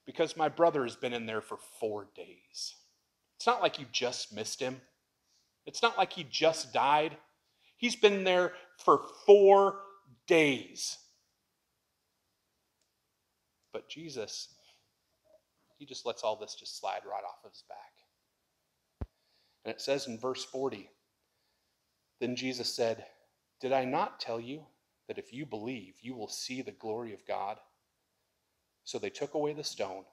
Because 0.09 0.35
my 0.35 0.49
brother 0.49 0.81
has 0.85 0.95
been 0.95 1.13
in 1.13 1.27
there 1.27 1.39
for 1.39 1.59
four 1.79 2.07
days. 2.15 2.73
It's 3.37 3.45
not 3.45 3.61
like 3.61 3.77
you 3.77 3.85
just 3.91 4.33
missed 4.33 4.59
him. 4.59 4.81
It's 5.67 5.83
not 5.83 5.99
like 5.99 6.13
he 6.13 6.23
just 6.23 6.73
died. 6.73 7.15
He's 7.77 7.95
been 7.95 8.23
there 8.23 8.53
for 8.83 9.03
four 9.27 9.81
days. 10.25 10.97
But 13.71 13.87
Jesus, 13.87 14.47
he 15.77 15.85
just 15.85 16.07
lets 16.07 16.23
all 16.23 16.35
this 16.35 16.55
just 16.55 16.79
slide 16.79 17.01
right 17.05 17.23
off 17.23 17.45
of 17.45 17.51
his 17.51 17.63
back. 17.69 18.97
And 19.63 19.71
it 19.71 19.79
says 19.79 20.07
in 20.07 20.17
verse 20.17 20.43
40 20.43 20.89
Then 22.19 22.35
Jesus 22.35 22.73
said, 22.73 23.05
Did 23.61 23.73
I 23.73 23.85
not 23.85 24.19
tell 24.19 24.39
you 24.39 24.63
that 25.07 25.19
if 25.19 25.31
you 25.31 25.45
believe, 25.45 25.97
you 26.01 26.15
will 26.15 26.29
see 26.29 26.63
the 26.63 26.71
glory 26.71 27.13
of 27.13 27.27
God? 27.27 27.59
So 28.89 28.97
they 28.97 29.11
took 29.11 29.35
away 29.35 29.53
the 29.53 29.63
stone. 29.63 30.03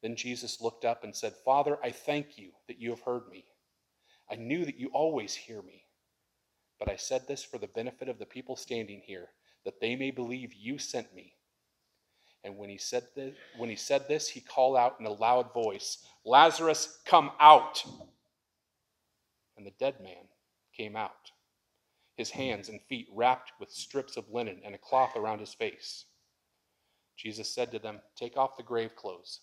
Then 0.00 0.14
Jesus 0.14 0.60
looked 0.60 0.84
up 0.84 1.02
and 1.02 1.12
said, 1.12 1.32
Father, 1.44 1.76
I 1.82 1.90
thank 1.90 2.38
you 2.38 2.50
that 2.68 2.80
you 2.80 2.90
have 2.90 3.00
heard 3.00 3.22
me. 3.28 3.46
I 4.30 4.36
knew 4.36 4.64
that 4.64 4.78
you 4.78 4.90
always 4.92 5.34
hear 5.34 5.60
me. 5.60 5.82
But 6.78 6.88
I 6.88 6.94
said 6.94 7.26
this 7.26 7.42
for 7.42 7.58
the 7.58 7.66
benefit 7.66 8.08
of 8.08 8.20
the 8.20 8.26
people 8.26 8.54
standing 8.54 9.02
here, 9.04 9.30
that 9.64 9.80
they 9.80 9.96
may 9.96 10.12
believe 10.12 10.54
you 10.54 10.78
sent 10.78 11.12
me. 11.16 11.34
And 12.44 12.56
when 12.56 12.68
he 12.68 12.78
said 12.78 13.08
this, 13.16 13.34
when 13.56 13.70
he 13.70 13.74
said 13.74 14.06
this, 14.06 14.28
he 14.28 14.40
called 14.40 14.76
out 14.76 14.94
in 15.00 15.06
a 15.06 15.12
loud 15.12 15.52
voice, 15.52 15.98
Lazarus, 16.24 17.00
come 17.04 17.32
out. 17.40 17.84
And 19.56 19.66
the 19.66 19.74
dead 19.80 19.96
man 20.00 20.28
came 20.76 20.94
out, 20.94 21.32
his 22.16 22.30
hands 22.30 22.68
and 22.68 22.80
feet 22.82 23.08
wrapped 23.12 23.50
with 23.58 23.72
strips 23.72 24.16
of 24.16 24.30
linen 24.30 24.60
and 24.64 24.76
a 24.76 24.78
cloth 24.78 25.16
around 25.16 25.40
his 25.40 25.54
face. 25.54 26.04
Jesus 27.16 27.54
said 27.54 27.70
to 27.72 27.78
them, 27.78 28.00
Take 28.16 28.36
off 28.36 28.56
the 28.56 28.62
grave 28.62 28.96
clothes 28.96 29.40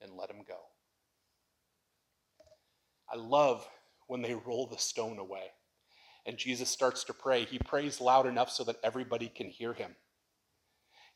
and 0.00 0.12
let 0.12 0.30
him 0.30 0.42
go. 0.46 0.58
I 3.12 3.16
love 3.16 3.66
when 4.06 4.22
they 4.22 4.34
roll 4.46 4.66
the 4.66 4.78
stone 4.78 5.18
away 5.18 5.50
and 6.26 6.36
Jesus 6.36 6.68
starts 6.68 7.04
to 7.04 7.14
pray. 7.14 7.44
He 7.44 7.58
prays 7.58 8.00
loud 8.00 8.26
enough 8.26 8.50
so 8.50 8.64
that 8.64 8.76
everybody 8.82 9.28
can 9.28 9.48
hear 9.48 9.72
him. 9.72 9.94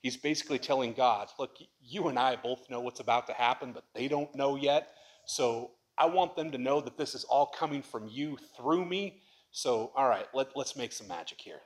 He's 0.01 0.17
basically 0.17 0.59
telling 0.59 0.95
God, 0.95 1.29
Look, 1.39 1.57
you 1.81 2.09
and 2.09 2.19
I 2.19 2.37
both 2.37 2.71
know 2.71 2.81
what's 2.81 3.01
about 3.01 3.27
to 3.27 3.35
happen, 3.35 3.73
but 3.73 3.85
they 3.95 4.09
don't 4.09 4.35
know 4.35 4.57
yet. 4.57 4.93
So 5.27 5.73
I 5.99 6.07
want 6.07 6.37
them 6.37 6.51
to 6.53 6.59
know 6.59 6.81
that 6.81 6.97
this 6.97 7.15
is 7.15 7.25
all 7.25 7.47
coming 7.47 7.83
from 7.83 8.09
you 8.09 8.39
through 8.57 8.85
me. 8.87 9.21
So, 9.51 9.93
all 9.97 10.09
right, 10.09 10.27
let, 10.33 10.57
let's 10.57 10.77
make 10.77 10.93
some 10.93 11.09
magic 11.09 11.41
here. 11.41 11.61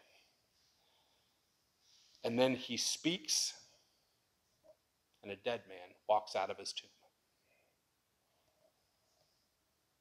And 2.24 2.38
then 2.38 2.54
he 2.56 2.78
speaks, 2.78 3.52
and 5.24 5.32
a 5.32 5.36
dead 5.36 5.62
man 5.68 5.96
walks 6.08 6.36
out 6.36 6.50
of 6.50 6.58
his 6.58 6.72
tomb. 6.72 6.90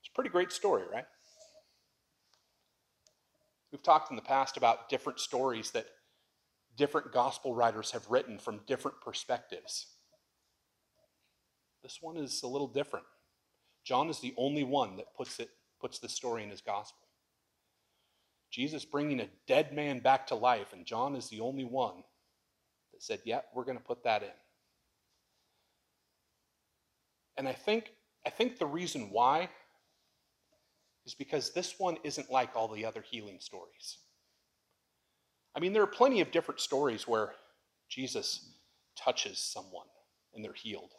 It's 0.01 0.09
a 0.09 0.13
pretty 0.13 0.29
great 0.29 0.51
story, 0.51 0.83
right? 0.91 1.05
We've 3.71 3.81
talked 3.81 4.11
in 4.11 4.15
the 4.15 4.21
past 4.21 4.57
about 4.57 4.89
different 4.89 5.19
stories 5.19 5.71
that 5.71 5.87
different 6.77 7.11
gospel 7.11 7.55
writers 7.55 7.91
have 7.91 8.11
written 8.11 8.37
from 8.37 8.59
different 8.67 9.01
perspectives. 9.01 9.87
This 11.81 11.99
one 12.01 12.17
is 12.17 12.43
a 12.43 12.47
little 12.47 12.67
different. 12.67 13.05
John 13.83 14.09
is 14.09 14.19
the 14.19 14.33
only 14.37 14.63
one 14.63 14.97
that 14.97 15.15
puts 15.15 15.39
it 15.39 15.49
puts 15.79 15.99
the 15.99 16.07
story 16.07 16.43
in 16.43 16.49
his 16.49 16.61
gospel. 16.61 17.07
Jesus 18.49 18.85
bringing 18.85 19.19
a 19.19 19.29
dead 19.47 19.73
man 19.73 19.99
back 19.99 20.27
to 20.27 20.35
life, 20.35 20.71
and 20.71 20.85
John 20.85 21.15
is 21.15 21.27
the 21.29 21.41
only 21.41 21.65
one 21.65 22.03
that 22.93 23.01
said, 23.01 23.21
"Yeah, 23.25 23.41
we're 23.53 23.65
going 23.65 23.77
to 23.77 23.83
put 23.83 24.03
that 24.03 24.23
in." 24.23 24.29
And 27.37 27.47
I 27.47 27.53
think 27.53 27.91
I 28.25 28.29
think 28.29 28.57
the 28.57 28.65
reason 28.65 29.09
why 29.11 29.49
is 31.05 31.13
because 31.13 31.51
this 31.51 31.75
one 31.77 31.97
isn't 32.03 32.31
like 32.31 32.55
all 32.55 32.67
the 32.67 32.85
other 32.85 33.01
healing 33.01 33.37
stories. 33.39 33.97
I 35.55 35.59
mean, 35.59 35.73
there 35.73 35.83
are 35.83 35.87
plenty 35.87 36.21
of 36.21 36.31
different 36.31 36.61
stories 36.61 37.07
where 37.07 37.33
Jesus 37.89 38.53
touches 38.97 39.37
someone 39.37 39.87
and 40.33 40.43
they're 40.43 40.53
healed. 40.53 40.91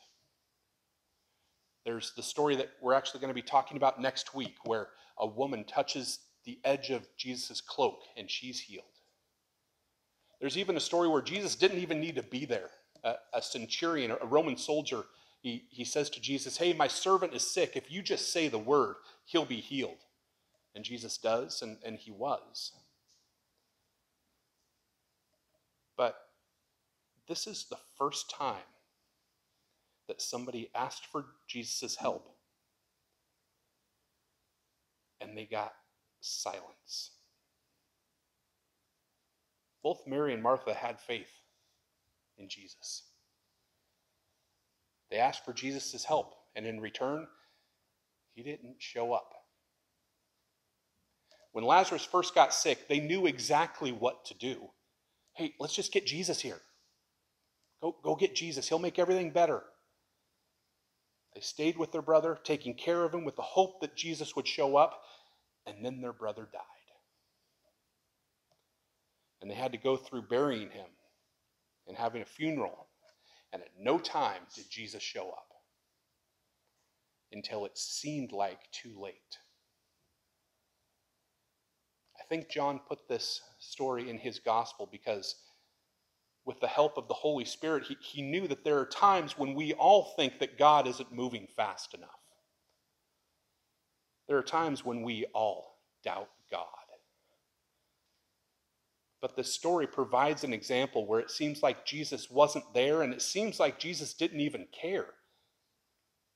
There's 1.84 2.12
the 2.14 2.22
story 2.22 2.56
that 2.56 2.70
we're 2.80 2.94
actually 2.94 3.20
going 3.20 3.30
to 3.30 3.34
be 3.34 3.42
talking 3.42 3.76
about 3.76 4.00
next 4.00 4.34
week 4.34 4.56
where 4.64 4.88
a 5.18 5.26
woman 5.26 5.64
touches 5.64 6.20
the 6.44 6.58
edge 6.64 6.90
of 6.90 7.06
Jesus' 7.16 7.60
cloak 7.60 8.00
and 8.16 8.30
she's 8.30 8.60
healed. 8.60 8.84
There's 10.40 10.58
even 10.58 10.76
a 10.76 10.80
story 10.80 11.08
where 11.08 11.22
Jesus 11.22 11.56
didn't 11.56 11.78
even 11.78 12.00
need 12.00 12.16
to 12.16 12.22
be 12.22 12.44
there. 12.44 12.70
A, 13.02 13.14
a 13.34 13.42
centurion, 13.42 14.10
a 14.10 14.26
Roman 14.26 14.56
soldier, 14.56 15.04
he, 15.44 15.66
he 15.68 15.84
says 15.84 16.08
to 16.08 16.22
Jesus, 16.22 16.56
Hey, 16.56 16.72
my 16.72 16.88
servant 16.88 17.34
is 17.34 17.46
sick. 17.46 17.72
If 17.76 17.92
you 17.92 18.00
just 18.00 18.32
say 18.32 18.48
the 18.48 18.58
word, 18.58 18.96
he'll 19.26 19.44
be 19.44 19.60
healed. 19.60 19.98
And 20.74 20.82
Jesus 20.82 21.18
does, 21.18 21.60
and, 21.60 21.76
and 21.84 21.98
he 21.98 22.10
was. 22.10 22.72
But 25.98 26.16
this 27.28 27.46
is 27.46 27.66
the 27.68 27.76
first 27.98 28.30
time 28.30 28.56
that 30.08 30.22
somebody 30.22 30.70
asked 30.74 31.04
for 31.12 31.26
Jesus' 31.46 31.96
help 31.96 32.30
and 35.20 35.36
they 35.36 35.44
got 35.44 35.74
silence. 36.22 37.10
Both 39.82 40.06
Mary 40.06 40.32
and 40.32 40.42
Martha 40.42 40.72
had 40.72 40.98
faith 40.98 41.30
in 42.38 42.48
Jesus. 42.48 43.02
They 45.14 45.20
asked 45.20 45.44
for 45.44 45.52
Jesus' 45.52 46.04
help, 46.04 46.34
and 46.56 46.66
in 46.66 46.80
return, 46.80 47.28
he 48.34 48.42
didn't 48.42 48.74
show 48.80 49.12
up. 49.12 49.30
When 51.52 51.64
Lazarus 51.64 52.04
first 52.04 52.34
got 52.34 52.52
sick, 52.52 52.88
they 52.88 52.98
knew 52.98 53.26
exactly 53.26 53.92
what 53.92 54.24
to 54.24 54.34
do. 54.34 54.70
Hey, 55.34 55.54
let's 55.60 55.76
just 55.76 55.92
get 55.92 56.04
Jesus 56.04 56.40
here. 56.40 56.60
Go, 57.80 57.94
go 58.02 58.16
get 58.16 58.34
Jesus. 58.34 58.68
He'll 58.68 58.80
make 58.80 58.98
everything 58.98 59.30
better. 59.30 59.62
They 61.32 61.42
stayed 61.42 61.78
with 61.78 61.92
their 61.92 62.02
brother, 62.02 62.36
taking 62.42 62.74
care 62.74 63.04
of 63.04 63.14
him 63.14 63.24
with 63.24 63.36
the 63.36 63.42
hope 63.42 63.82
that 63.82 63.94
Jesus 63.94 64.34
would 64.34 64.48
show 64.48 64.76
up, 64.76 65.00
and 65.64 65.84
then 65.84 66.00
their 66.00 66.12
brother 66.12 66.48
died. 66.52 66.60
And 69.40 69.48
they 69.48 69.54
had 69.54 69.70
to 69.70 69.78
go 69.78 69.96
through 69.96 70.22
burying 70.22 70.70
him 70.70 70.88
and 71.86 71.96
having 71.96 72.22
a 72.22 72.26
funeral 72.26 72.88
and 73.54 73.62
at 73.62 73.70
no 73.78 73.98
time 73.98 74.42
did 74.52 74.68
Jesus 74.68 75.02
show 75.02 75.28
up 75.28 75.46
until 77.32 77.64
it 77.64 77.78
seemed 77.78 78.32
like 78.32 78.58
too 78.72 79.00
late. 79.00 79.38
I 82.20 82.24
think 82.28 82.50
John 82.50 82.80
put 82.88 83.08
this 83.08 83.40
story 83.60 84.10
in 84.10 84.18
his 84.18 84.40
gospel 84.40 84.88
because, 84.90 85.36
with 86.44 86.58
the 86.58 86.66
help 86.66 86.98
of 86.98 87.06
the 87.06 87.14
Holy 87.14 87.44
Spirit, 87.44 87.84
he, 87.84 87.96
he 88.00 88.22
knew 88.22 88.48
that 88.48 88.64
there 88.64 88.78
are 88.78 88.86
times 88.86 89.38
when 89.38 89.54
we 89.54 89.72
all 89.74 90.14
think 90.16 90.40
that 90.40 90.58
God 90.58 90.88
isn't 90.88 91.12
moving 91.12 91.46
fast 91.56 91.94
enough. 91.94 92.10
There 94.26 94.38
are 94.38 94.42
times 94.42 94.84
when 94.84 95.02
we 95.02 95.26
all 95.32 95.78
doubt 96.02 96.30
God. 96.50 96.66
But 99.24 99.36
this 99.36 99.54
story 99.54 99.86
provides 99.86 100.44
an 100.44 100.52
example 100.52 101.06
where 101.06 101.18
it 101.18 101.30
seems 101.30 101.62
like 101.62 101.86
Jesus 101.86 102.30
wasn't 102.30 102.74
there 102.74 103.00
and 103.00 103.14
it 103.14 103.22
seems 103.22 103.58
like 103.58 103.78
Jesus 103.78 104.12
didn't 104.12 104.40
even 104.40 104.66
care. 104.70 105.06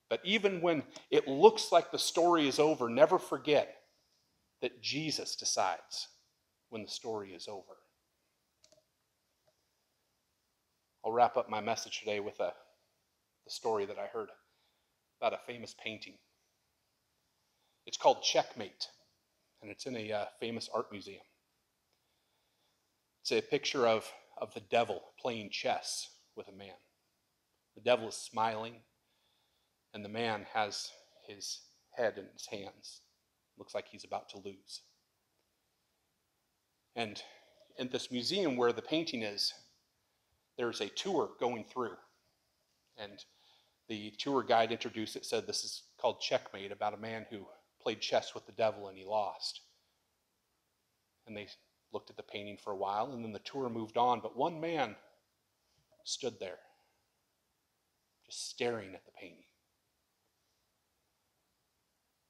But 0.09 0.23
even 0.25 0.63
when 0.63 0.83
it 1.11 1.29
looks 1.29 1.71
like 1.71 1.91
the 1.91 1.99
story 1.99 2.49
is 2.49 2.59
over, 2.59 2.89
never 2.89 3.19
forget 3.19 3.77
that 4.63 4.81
Jesus 4.81 5.37
decides 5.37 6.09
when 6.71 6.83
the 6.83 6.89
story 6.89 7.35
is 7.35 7.47
over. 7.47 7.77
I'll 11.05 11.13
wrap 11.13 11.37
up 11.37 11.51
my 11.51 11.61
message 11.61 12.01
today 12.01 12.21
with 12.21 12.41
a, 12.41 12.55
the 13.45 13.51
story 13.51 13.85
that 13.85 13.99
I 13.99 14.07
heard 14.07 14.31
about 15.21 15.35
a 15.35 15.47
famous 15.47 15.75
painting. 15.85 16.15
It's 17.85 17.99
called 17.99 18.23
Checkmate, 18.23 18.89
and 19.61 19.71
it's 19.71 19.85
in 19.85 19.95
a 19.95 20.11
uh, 20.11 20.25
famous 20.41 20.71
art 20.73 20.91
museum. 20.91 21.21
It's 23.31 23.45
a 23.45 23.51
picture 23.51 23.87
of, 23.87 24.11
of 24.41 24.55
the 24.55 24.63
devil 24.71 25.03
playing 25.21 25.51
chess 25.51 26.09
with 26.35 26.49
a 26.49 26.53
man. 26.53 26.79
The 27.75 27.83
devil 27.83 28.09
is 28.09 28.15
smiling, 28.15 28.77
and 29.93 30.03
the 30.03 30.09
man 30.09 30.47
has 30.55 30.89
his 31.27 31.61
head 31.91 32.15
in 32.17 32.25
his 32.33 32.47
hands. 32.47 33.03
Looks 33.59 33.75
like 33.75 33.85
he's 33.87 34.05
about 34.05 34.31
to 34.31 34.39
lose. 34.39 34.81
And 36.97 37.23
in 37.79 37.91
this 37.91 38.11
museum 38.11 38.57
where 38.57 38.73
the 38.73 38.81
painting 38.81 39.23
is, 39.23 39.53
there's 40.57 40.81
a 40.81 40.89
tour 40.89 41.29
going 41.39 41.67
through. 41.71 41.97
And 42.97 43.23
the 43.91 44.11
tour 44.17 44.43
guide 44.43 44.73
introduced 44.73 45.17
it, 45.17 45.27
said 45.27 45.47
this 45.47 45.65
is 45.65 45.83
called 46.01 46.23
Checkmate, 46.23 46.73
about 46.73 46.95
a 46.95 46.99
man 46.99 47.27
who 47.29 47.47
played 47.83 48.01
chess 48.01 48.35
with 48.35 48.47
the 48.47 48.53
devil 48.53 48.89
and 48.89 48.97
he 48.97 49.05
lost. 49.05 49.61
And 51.27 51.37
they 51.37 51.49
looked 51.93 52.11
at 52.11 52.17
the 52.17 52.23
painting 52.23 52.59
for 52.63 52.73
a 52.73 52.77
while, 52.77 53.13
and 53.13 53.25
then 53.25 53.33
the 53.33 53.39
tour 53.41 53.69
moved 53.69 53.97
on. 53.97 54.21
But 54.21 54.37
one 54.37 54.61
man 54.61 54.97
stood 56.05 56.39
there, 56.41 56.59
just 58.27 58.51
staring 58.51 58.95
at 58.95 59.05
the 59.05 59.13
painting. 59.13 59.45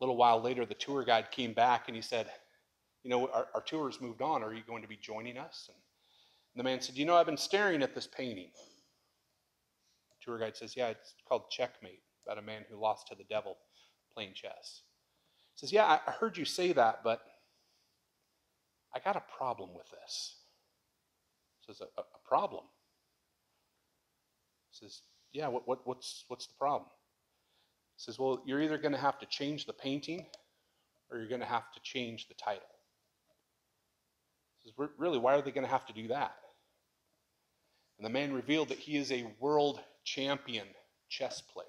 A 0.01 0.05
little 0.05 0.17
while 0.17 0.41
later, 0.41 0.65
the 0.65 0.75
tour 0.75 1.05
guide 1.05 1.31
came 1.31 1.53
back 1.53 1.89
and 1.89 1.97
he 1.97 2.03
said, 2.03 2.29
You 3.03 3.11
know, 3.11 3.29
our, 3.29 3.49
our 3.55 3.61
tour 3.63 3.91
has 3.91 4.01
moved 4.01 4.23
on. 4.23 4.45
Are 4.45 4.55
you 4.55 4.63
going 4.67 4.83
to 4.83 4.89
be 4.89 4.97
joining 4.97 5.39
us? 5.39 5.69
And 5.69 5.77
the 6.65 6.65
man 6.65 6.81
said, 6.81 6.97
You 6.97 7.05
know, 7.05 7.17
I've 7.17 7.27
been 7.27 7.37
staring 7.37 7.83
at 7.83 7.95
this 7.95 8.07
painting. 8.07 8.51
The 10.11 10.25
tour 10.25 10.39
guide 10.39 10.57
says, 10.57 10.77
Yeah, 10.77 10.89
it's 10.89 11.15
called 11.29 11.51
Checkmate, 11.51 12.03
about 12.25 12.39
a 12.39 12.43
man 12.43 12.65
who 12.71 12.81
lost 12.81 13.09
to 13.09 13.17
the 13.17 13.25
devil 13.25 13.57
playing 14.15 14.35
chess. 14.35 14.83
He 15.55 15.59
says, 15.59 15.73
Yeah, 15.73 15.99
I 16.07 16.11
heard 16.13 16.37
you 16.37 16.45
say 16.45 16.73
that, 16.73 17.01
but 17.03 17.23
I 18.95 19.01
got 19.01 19.17
a 19.17 19.23
problem 19.37 19.71
with 19.75 19.91
this. 19.91 20.37
He 21.61 21.73
says, 21.73 21.83
A, 21.83 22.01
a 22.01 22.29
problem? 22.29 22.65
He 24.71 24.87
says, 24.87 25.03
Yeah, 25.33 25.49
what, 25.49 25.67
what, 25.67 25.87
what's, 25.87 26.25
what's 26.29 26.47
the 26.47 26.55
problem? 26.59 26.91
He 27.97 28.03
says, 28.03 28.19
Well, 28.19 28.43
you're 28.47 28.63
either 28.63 28.79
going 28.79 28.93
to 28.93 28.99
have 28.99 29.19
to 29.19 29.27
change 29.27 29.67
the 29.67 29.73
painting 29.73 30.27
or 31.11 31.19
you're 31.19 31.29
going 31.29 31.41
to 31.41 31.47
have 31.47 31.73
to 31.73 31.81
change 31.83 32.29
the 32.29 32.35
title. 32.35 32.63
He 34.59 34.71
says, 34.71 34.89
Really, 34.97 35.19
why 35.19 35.35
are 35.35 35.43
they 35.43 35.51
going 35.51 35.67
to 35.67 35.73
have 35.73 35.87
to 35.87 35.93
do 35.93 36.09
that? 36.09 36.37
And 37.99 38.07
the 38.07 38.11
man 38.11 38.33
revealed 38.33 38.69
that 38.69 38.79
he 38.79 38.97
is 38.97 39.11
a 39.11 39.27
world 39.41 39.81
champion 40.05 40.67
chess 41.09 41.41
player. 41.41 41.67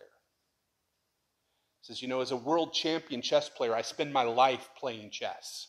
He 1.82 1.88
says, 1.88 2.02
You 2.02 2.08
know, 2.08 2.22
as 2.22 2.32
a 2.32 2.38
world 2.38 2.74
champion 2.74 3.22
chess 3.22 3.50
player, 3.50 3.74
I 3.74 3.82
spend 3.82 4.14
my 4.14 4.24
life 4.24 4.70
playing 4.78 5.10
chess. 5.10 5.69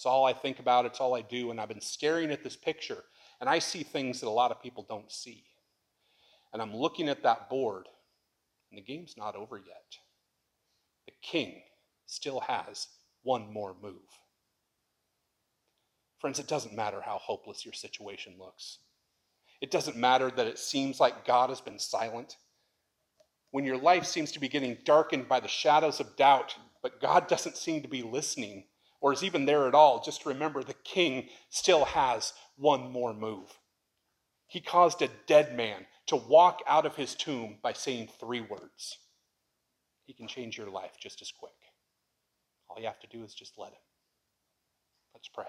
It's 0.00 0.06
all 0.06 0.24
I 0.24 0.32
think 0.32 0.60
about, 0.60 0.86
it's 0.86 0.98
all 0.98 1.14
I 1.14 1.20
do. 1.20 1.50
And 1.50 1.60
I've 1.60 1.68
been 1.68 1.78
staring 1.78 2.30
at 2.30 2.42
this 2.42 2.56
picture, 2.56 3.04
and 3.38 3.50
I 3.50 3.58
see 3.58 3.82
things 3.82 4.18
that 4.20 4.28
a 4.28 4.30
lot 4.30 4.50
of 4.50 4.62
people 4.62 4.86
don't 4.88 5.12
see. 5.12 5.44
And 6.54 6.62
I'm 6.62 6.74
looking 6.74 7.06
at 7.06 7.22
that 7.24 7.50
board, 7.50 7.86
and 8.70 8.78
the 8.78 8.82
game's 8.82 9.18
not 9.18 9.36
over 9.36 9.58
yet. 9.58 9.98
The 11.04 11.12
king 11.20 11.60
still 12.06 12.40
has 12.40 12.86
one 13.24 13.52
more 13.52 13.76
move. 13.82 14.00
Friends, 16.18 16.38
it 16.38 16.48
doesn't 16.48 16.74
matter 16.74 17.02
how 17.02 17.18
hopeless 17.18 17.66
your 17.66 17.74
situation 17.74 18.36
looks. 18.38 18.78
It 19.60 19.70
doesn't 19.70 19.98
matter 19.98 20.30
that 20.30 20.46
it 20.46 20.58
seems 20.58 20.98
like 20.98 21.26
God 21.26 21.50
has 21.50 21.60
been 21.60 21.78
silent. 21.78 22.38
When 23.50 23.66
your 23.66 23.76
life 23.76 24.06
seems 24.06 24.32
to 24.32 24.40
be 24.40 24.48
getting 24.48 24.78
darkened 24.82 25.28
by 25.28 25.40
the 25.40 25.46
shadows 25.46 26.00
of 26.00 26.16
doubt, 26.16 26.56
but 26.82 27.02
God 27.02 27.28
doesn't 27.28 27.58
seem 27.58 27.82
to 27.82 27.88
be 27.88 28.00
listening 28.00 28.64
or 29.00 29.12
is 29.12 29.24
even 29.24 29.46
there 29.46 29.66
at 29.66 29.74
all, 29.74 30.02
just 30.02 30.26
remember 30.26 30.62
the 30.62 30.74
king 30.84 31.28
still 31.48 31.84
has 31.86 32.32
one 32.56 32.90
more 32.92 33.14
move. 33.14 33.58
He 34.46 34.60
caused 34.60 35.00
a 35.00 35.08
dead 35.26 35.56
man 35.56 35.86
to 36.06 36.16
walk 36.16 36.60
out 36.66 36.84
of 36.86 36.96
his 36.96 37.14
tomb 37.14 37.58
by 37.62 37.72
saying 37.72 38.08
three 38.18 38.40
words. 38.40 38.98
He 40.06 40.12
can 40.12 40.26
change 40.26 40.58
your 40.58 40.70
life 40.70 40.92
just 41.00 41.22
as 41.22 41.30
quick. 41.30 41.52
All 42.68 42.80
you 42.80 42.86
have 42.86 43.00
to 43.00 43.06
do 43.06 43.22
is 43.22 43.32
just 43.32 43.58
let 43.58 43.70
him. 43.70 43.78
Let's 45.14 45.28
pray. 45.28 45.44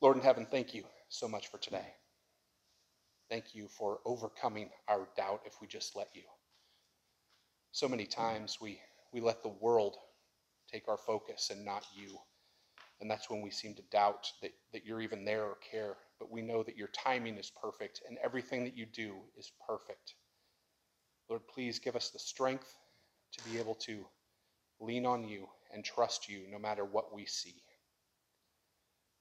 Lord 0.00 0.16
in 0.16 0.22
heaven, 0.22 0.46
thank 0.50 0.74
you 0.74 0.84
so 1.08 1.28
much 1.28 1.48
for 1.48 1.58
today. 1.58 1.94
Thank 3.30 3.54
you 3.54 3.68
for 3.68 4.00
overcoming 4.04 4.68
our 4.88 5.08
doubt 5.16 5.40
if 5.46 5.60
we 5.60 5.66
just 5.66 5.96
let 5.96 6.08
you. 6.14 6.22
So 7.70 7.88
many 7.88 8.04
times 8.04 8.58
we, 8.60 8.80
we 9.12 9.20
let 9.20 9.42
the 9.42 9.54
world 9.60 9.96
take 10.72 10.88
our 10.88 10.98
focus 10.98 11.50
and 11.50 11.64
not 11.64 11.84
you. 11.94 12.18
And 13.00 13.10
that's 13.10 13.28
when 13.28 13.42
we 13.42 13.50
seem 13.50 13.74
to 13.74 13.82
doubt 13.90 14.30
that, 14.42 14.52
that 14.72 14.86
you're 14.86 15.00
even 15.00 15.24
there 15.24 15.44
or 15.44 15.56
care. 15.70 15.96
But 16.18 16.30
we 16.30 16.40
know 16.40 16.62
that 16.62 16.76
your 16.76 16.88
timing 16.88 17.36
is 17.36 17.50
perfect 17.60 18.02
and 18.08 18.16
everything 18.24 18.64
that 18.64 18.76
you 18.76 18.86
do 18.86 19.16
is 19.36 19.52
perfect. 19.66 20.14
Lord, 21.28 21.42
please 21.52 21.78
give 21.78 21.96
us 21.96 22.10
the 22.10 22.18
strength 22.18 22.76
to 23.32 23.50
be 23.50 23.58
able 23.58 23.74
to 23.76 24.04
lean 24.80 25.06
on 25.06 25.26
you 25.26 25.48
and 25.72 25.84
trust 25.84 26.28
you 26.28 26.42
no 26.50 26.58
matter 26.58 26.84
what 26.84 27.14
we 27.14 27.26
see. 27.26 27.54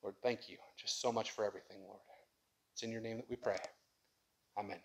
Lord, 0.03 0.15
thank 0.23 0.49
you 0.49 0.57
just 0.77 1.01
so 1.01 1.11
much 1.11 1.31
for 1.31 1.45
everything, 1.45 1.77
Lord. 1.87 1.99
It's 2.73 2.83
in 2.83 2.91
your 2.91 3.01
name 3.01 3.17
that 3.17 3.29
we 3.29 3.35
pray. 3.35 3.57
Amen. 4.57 4.79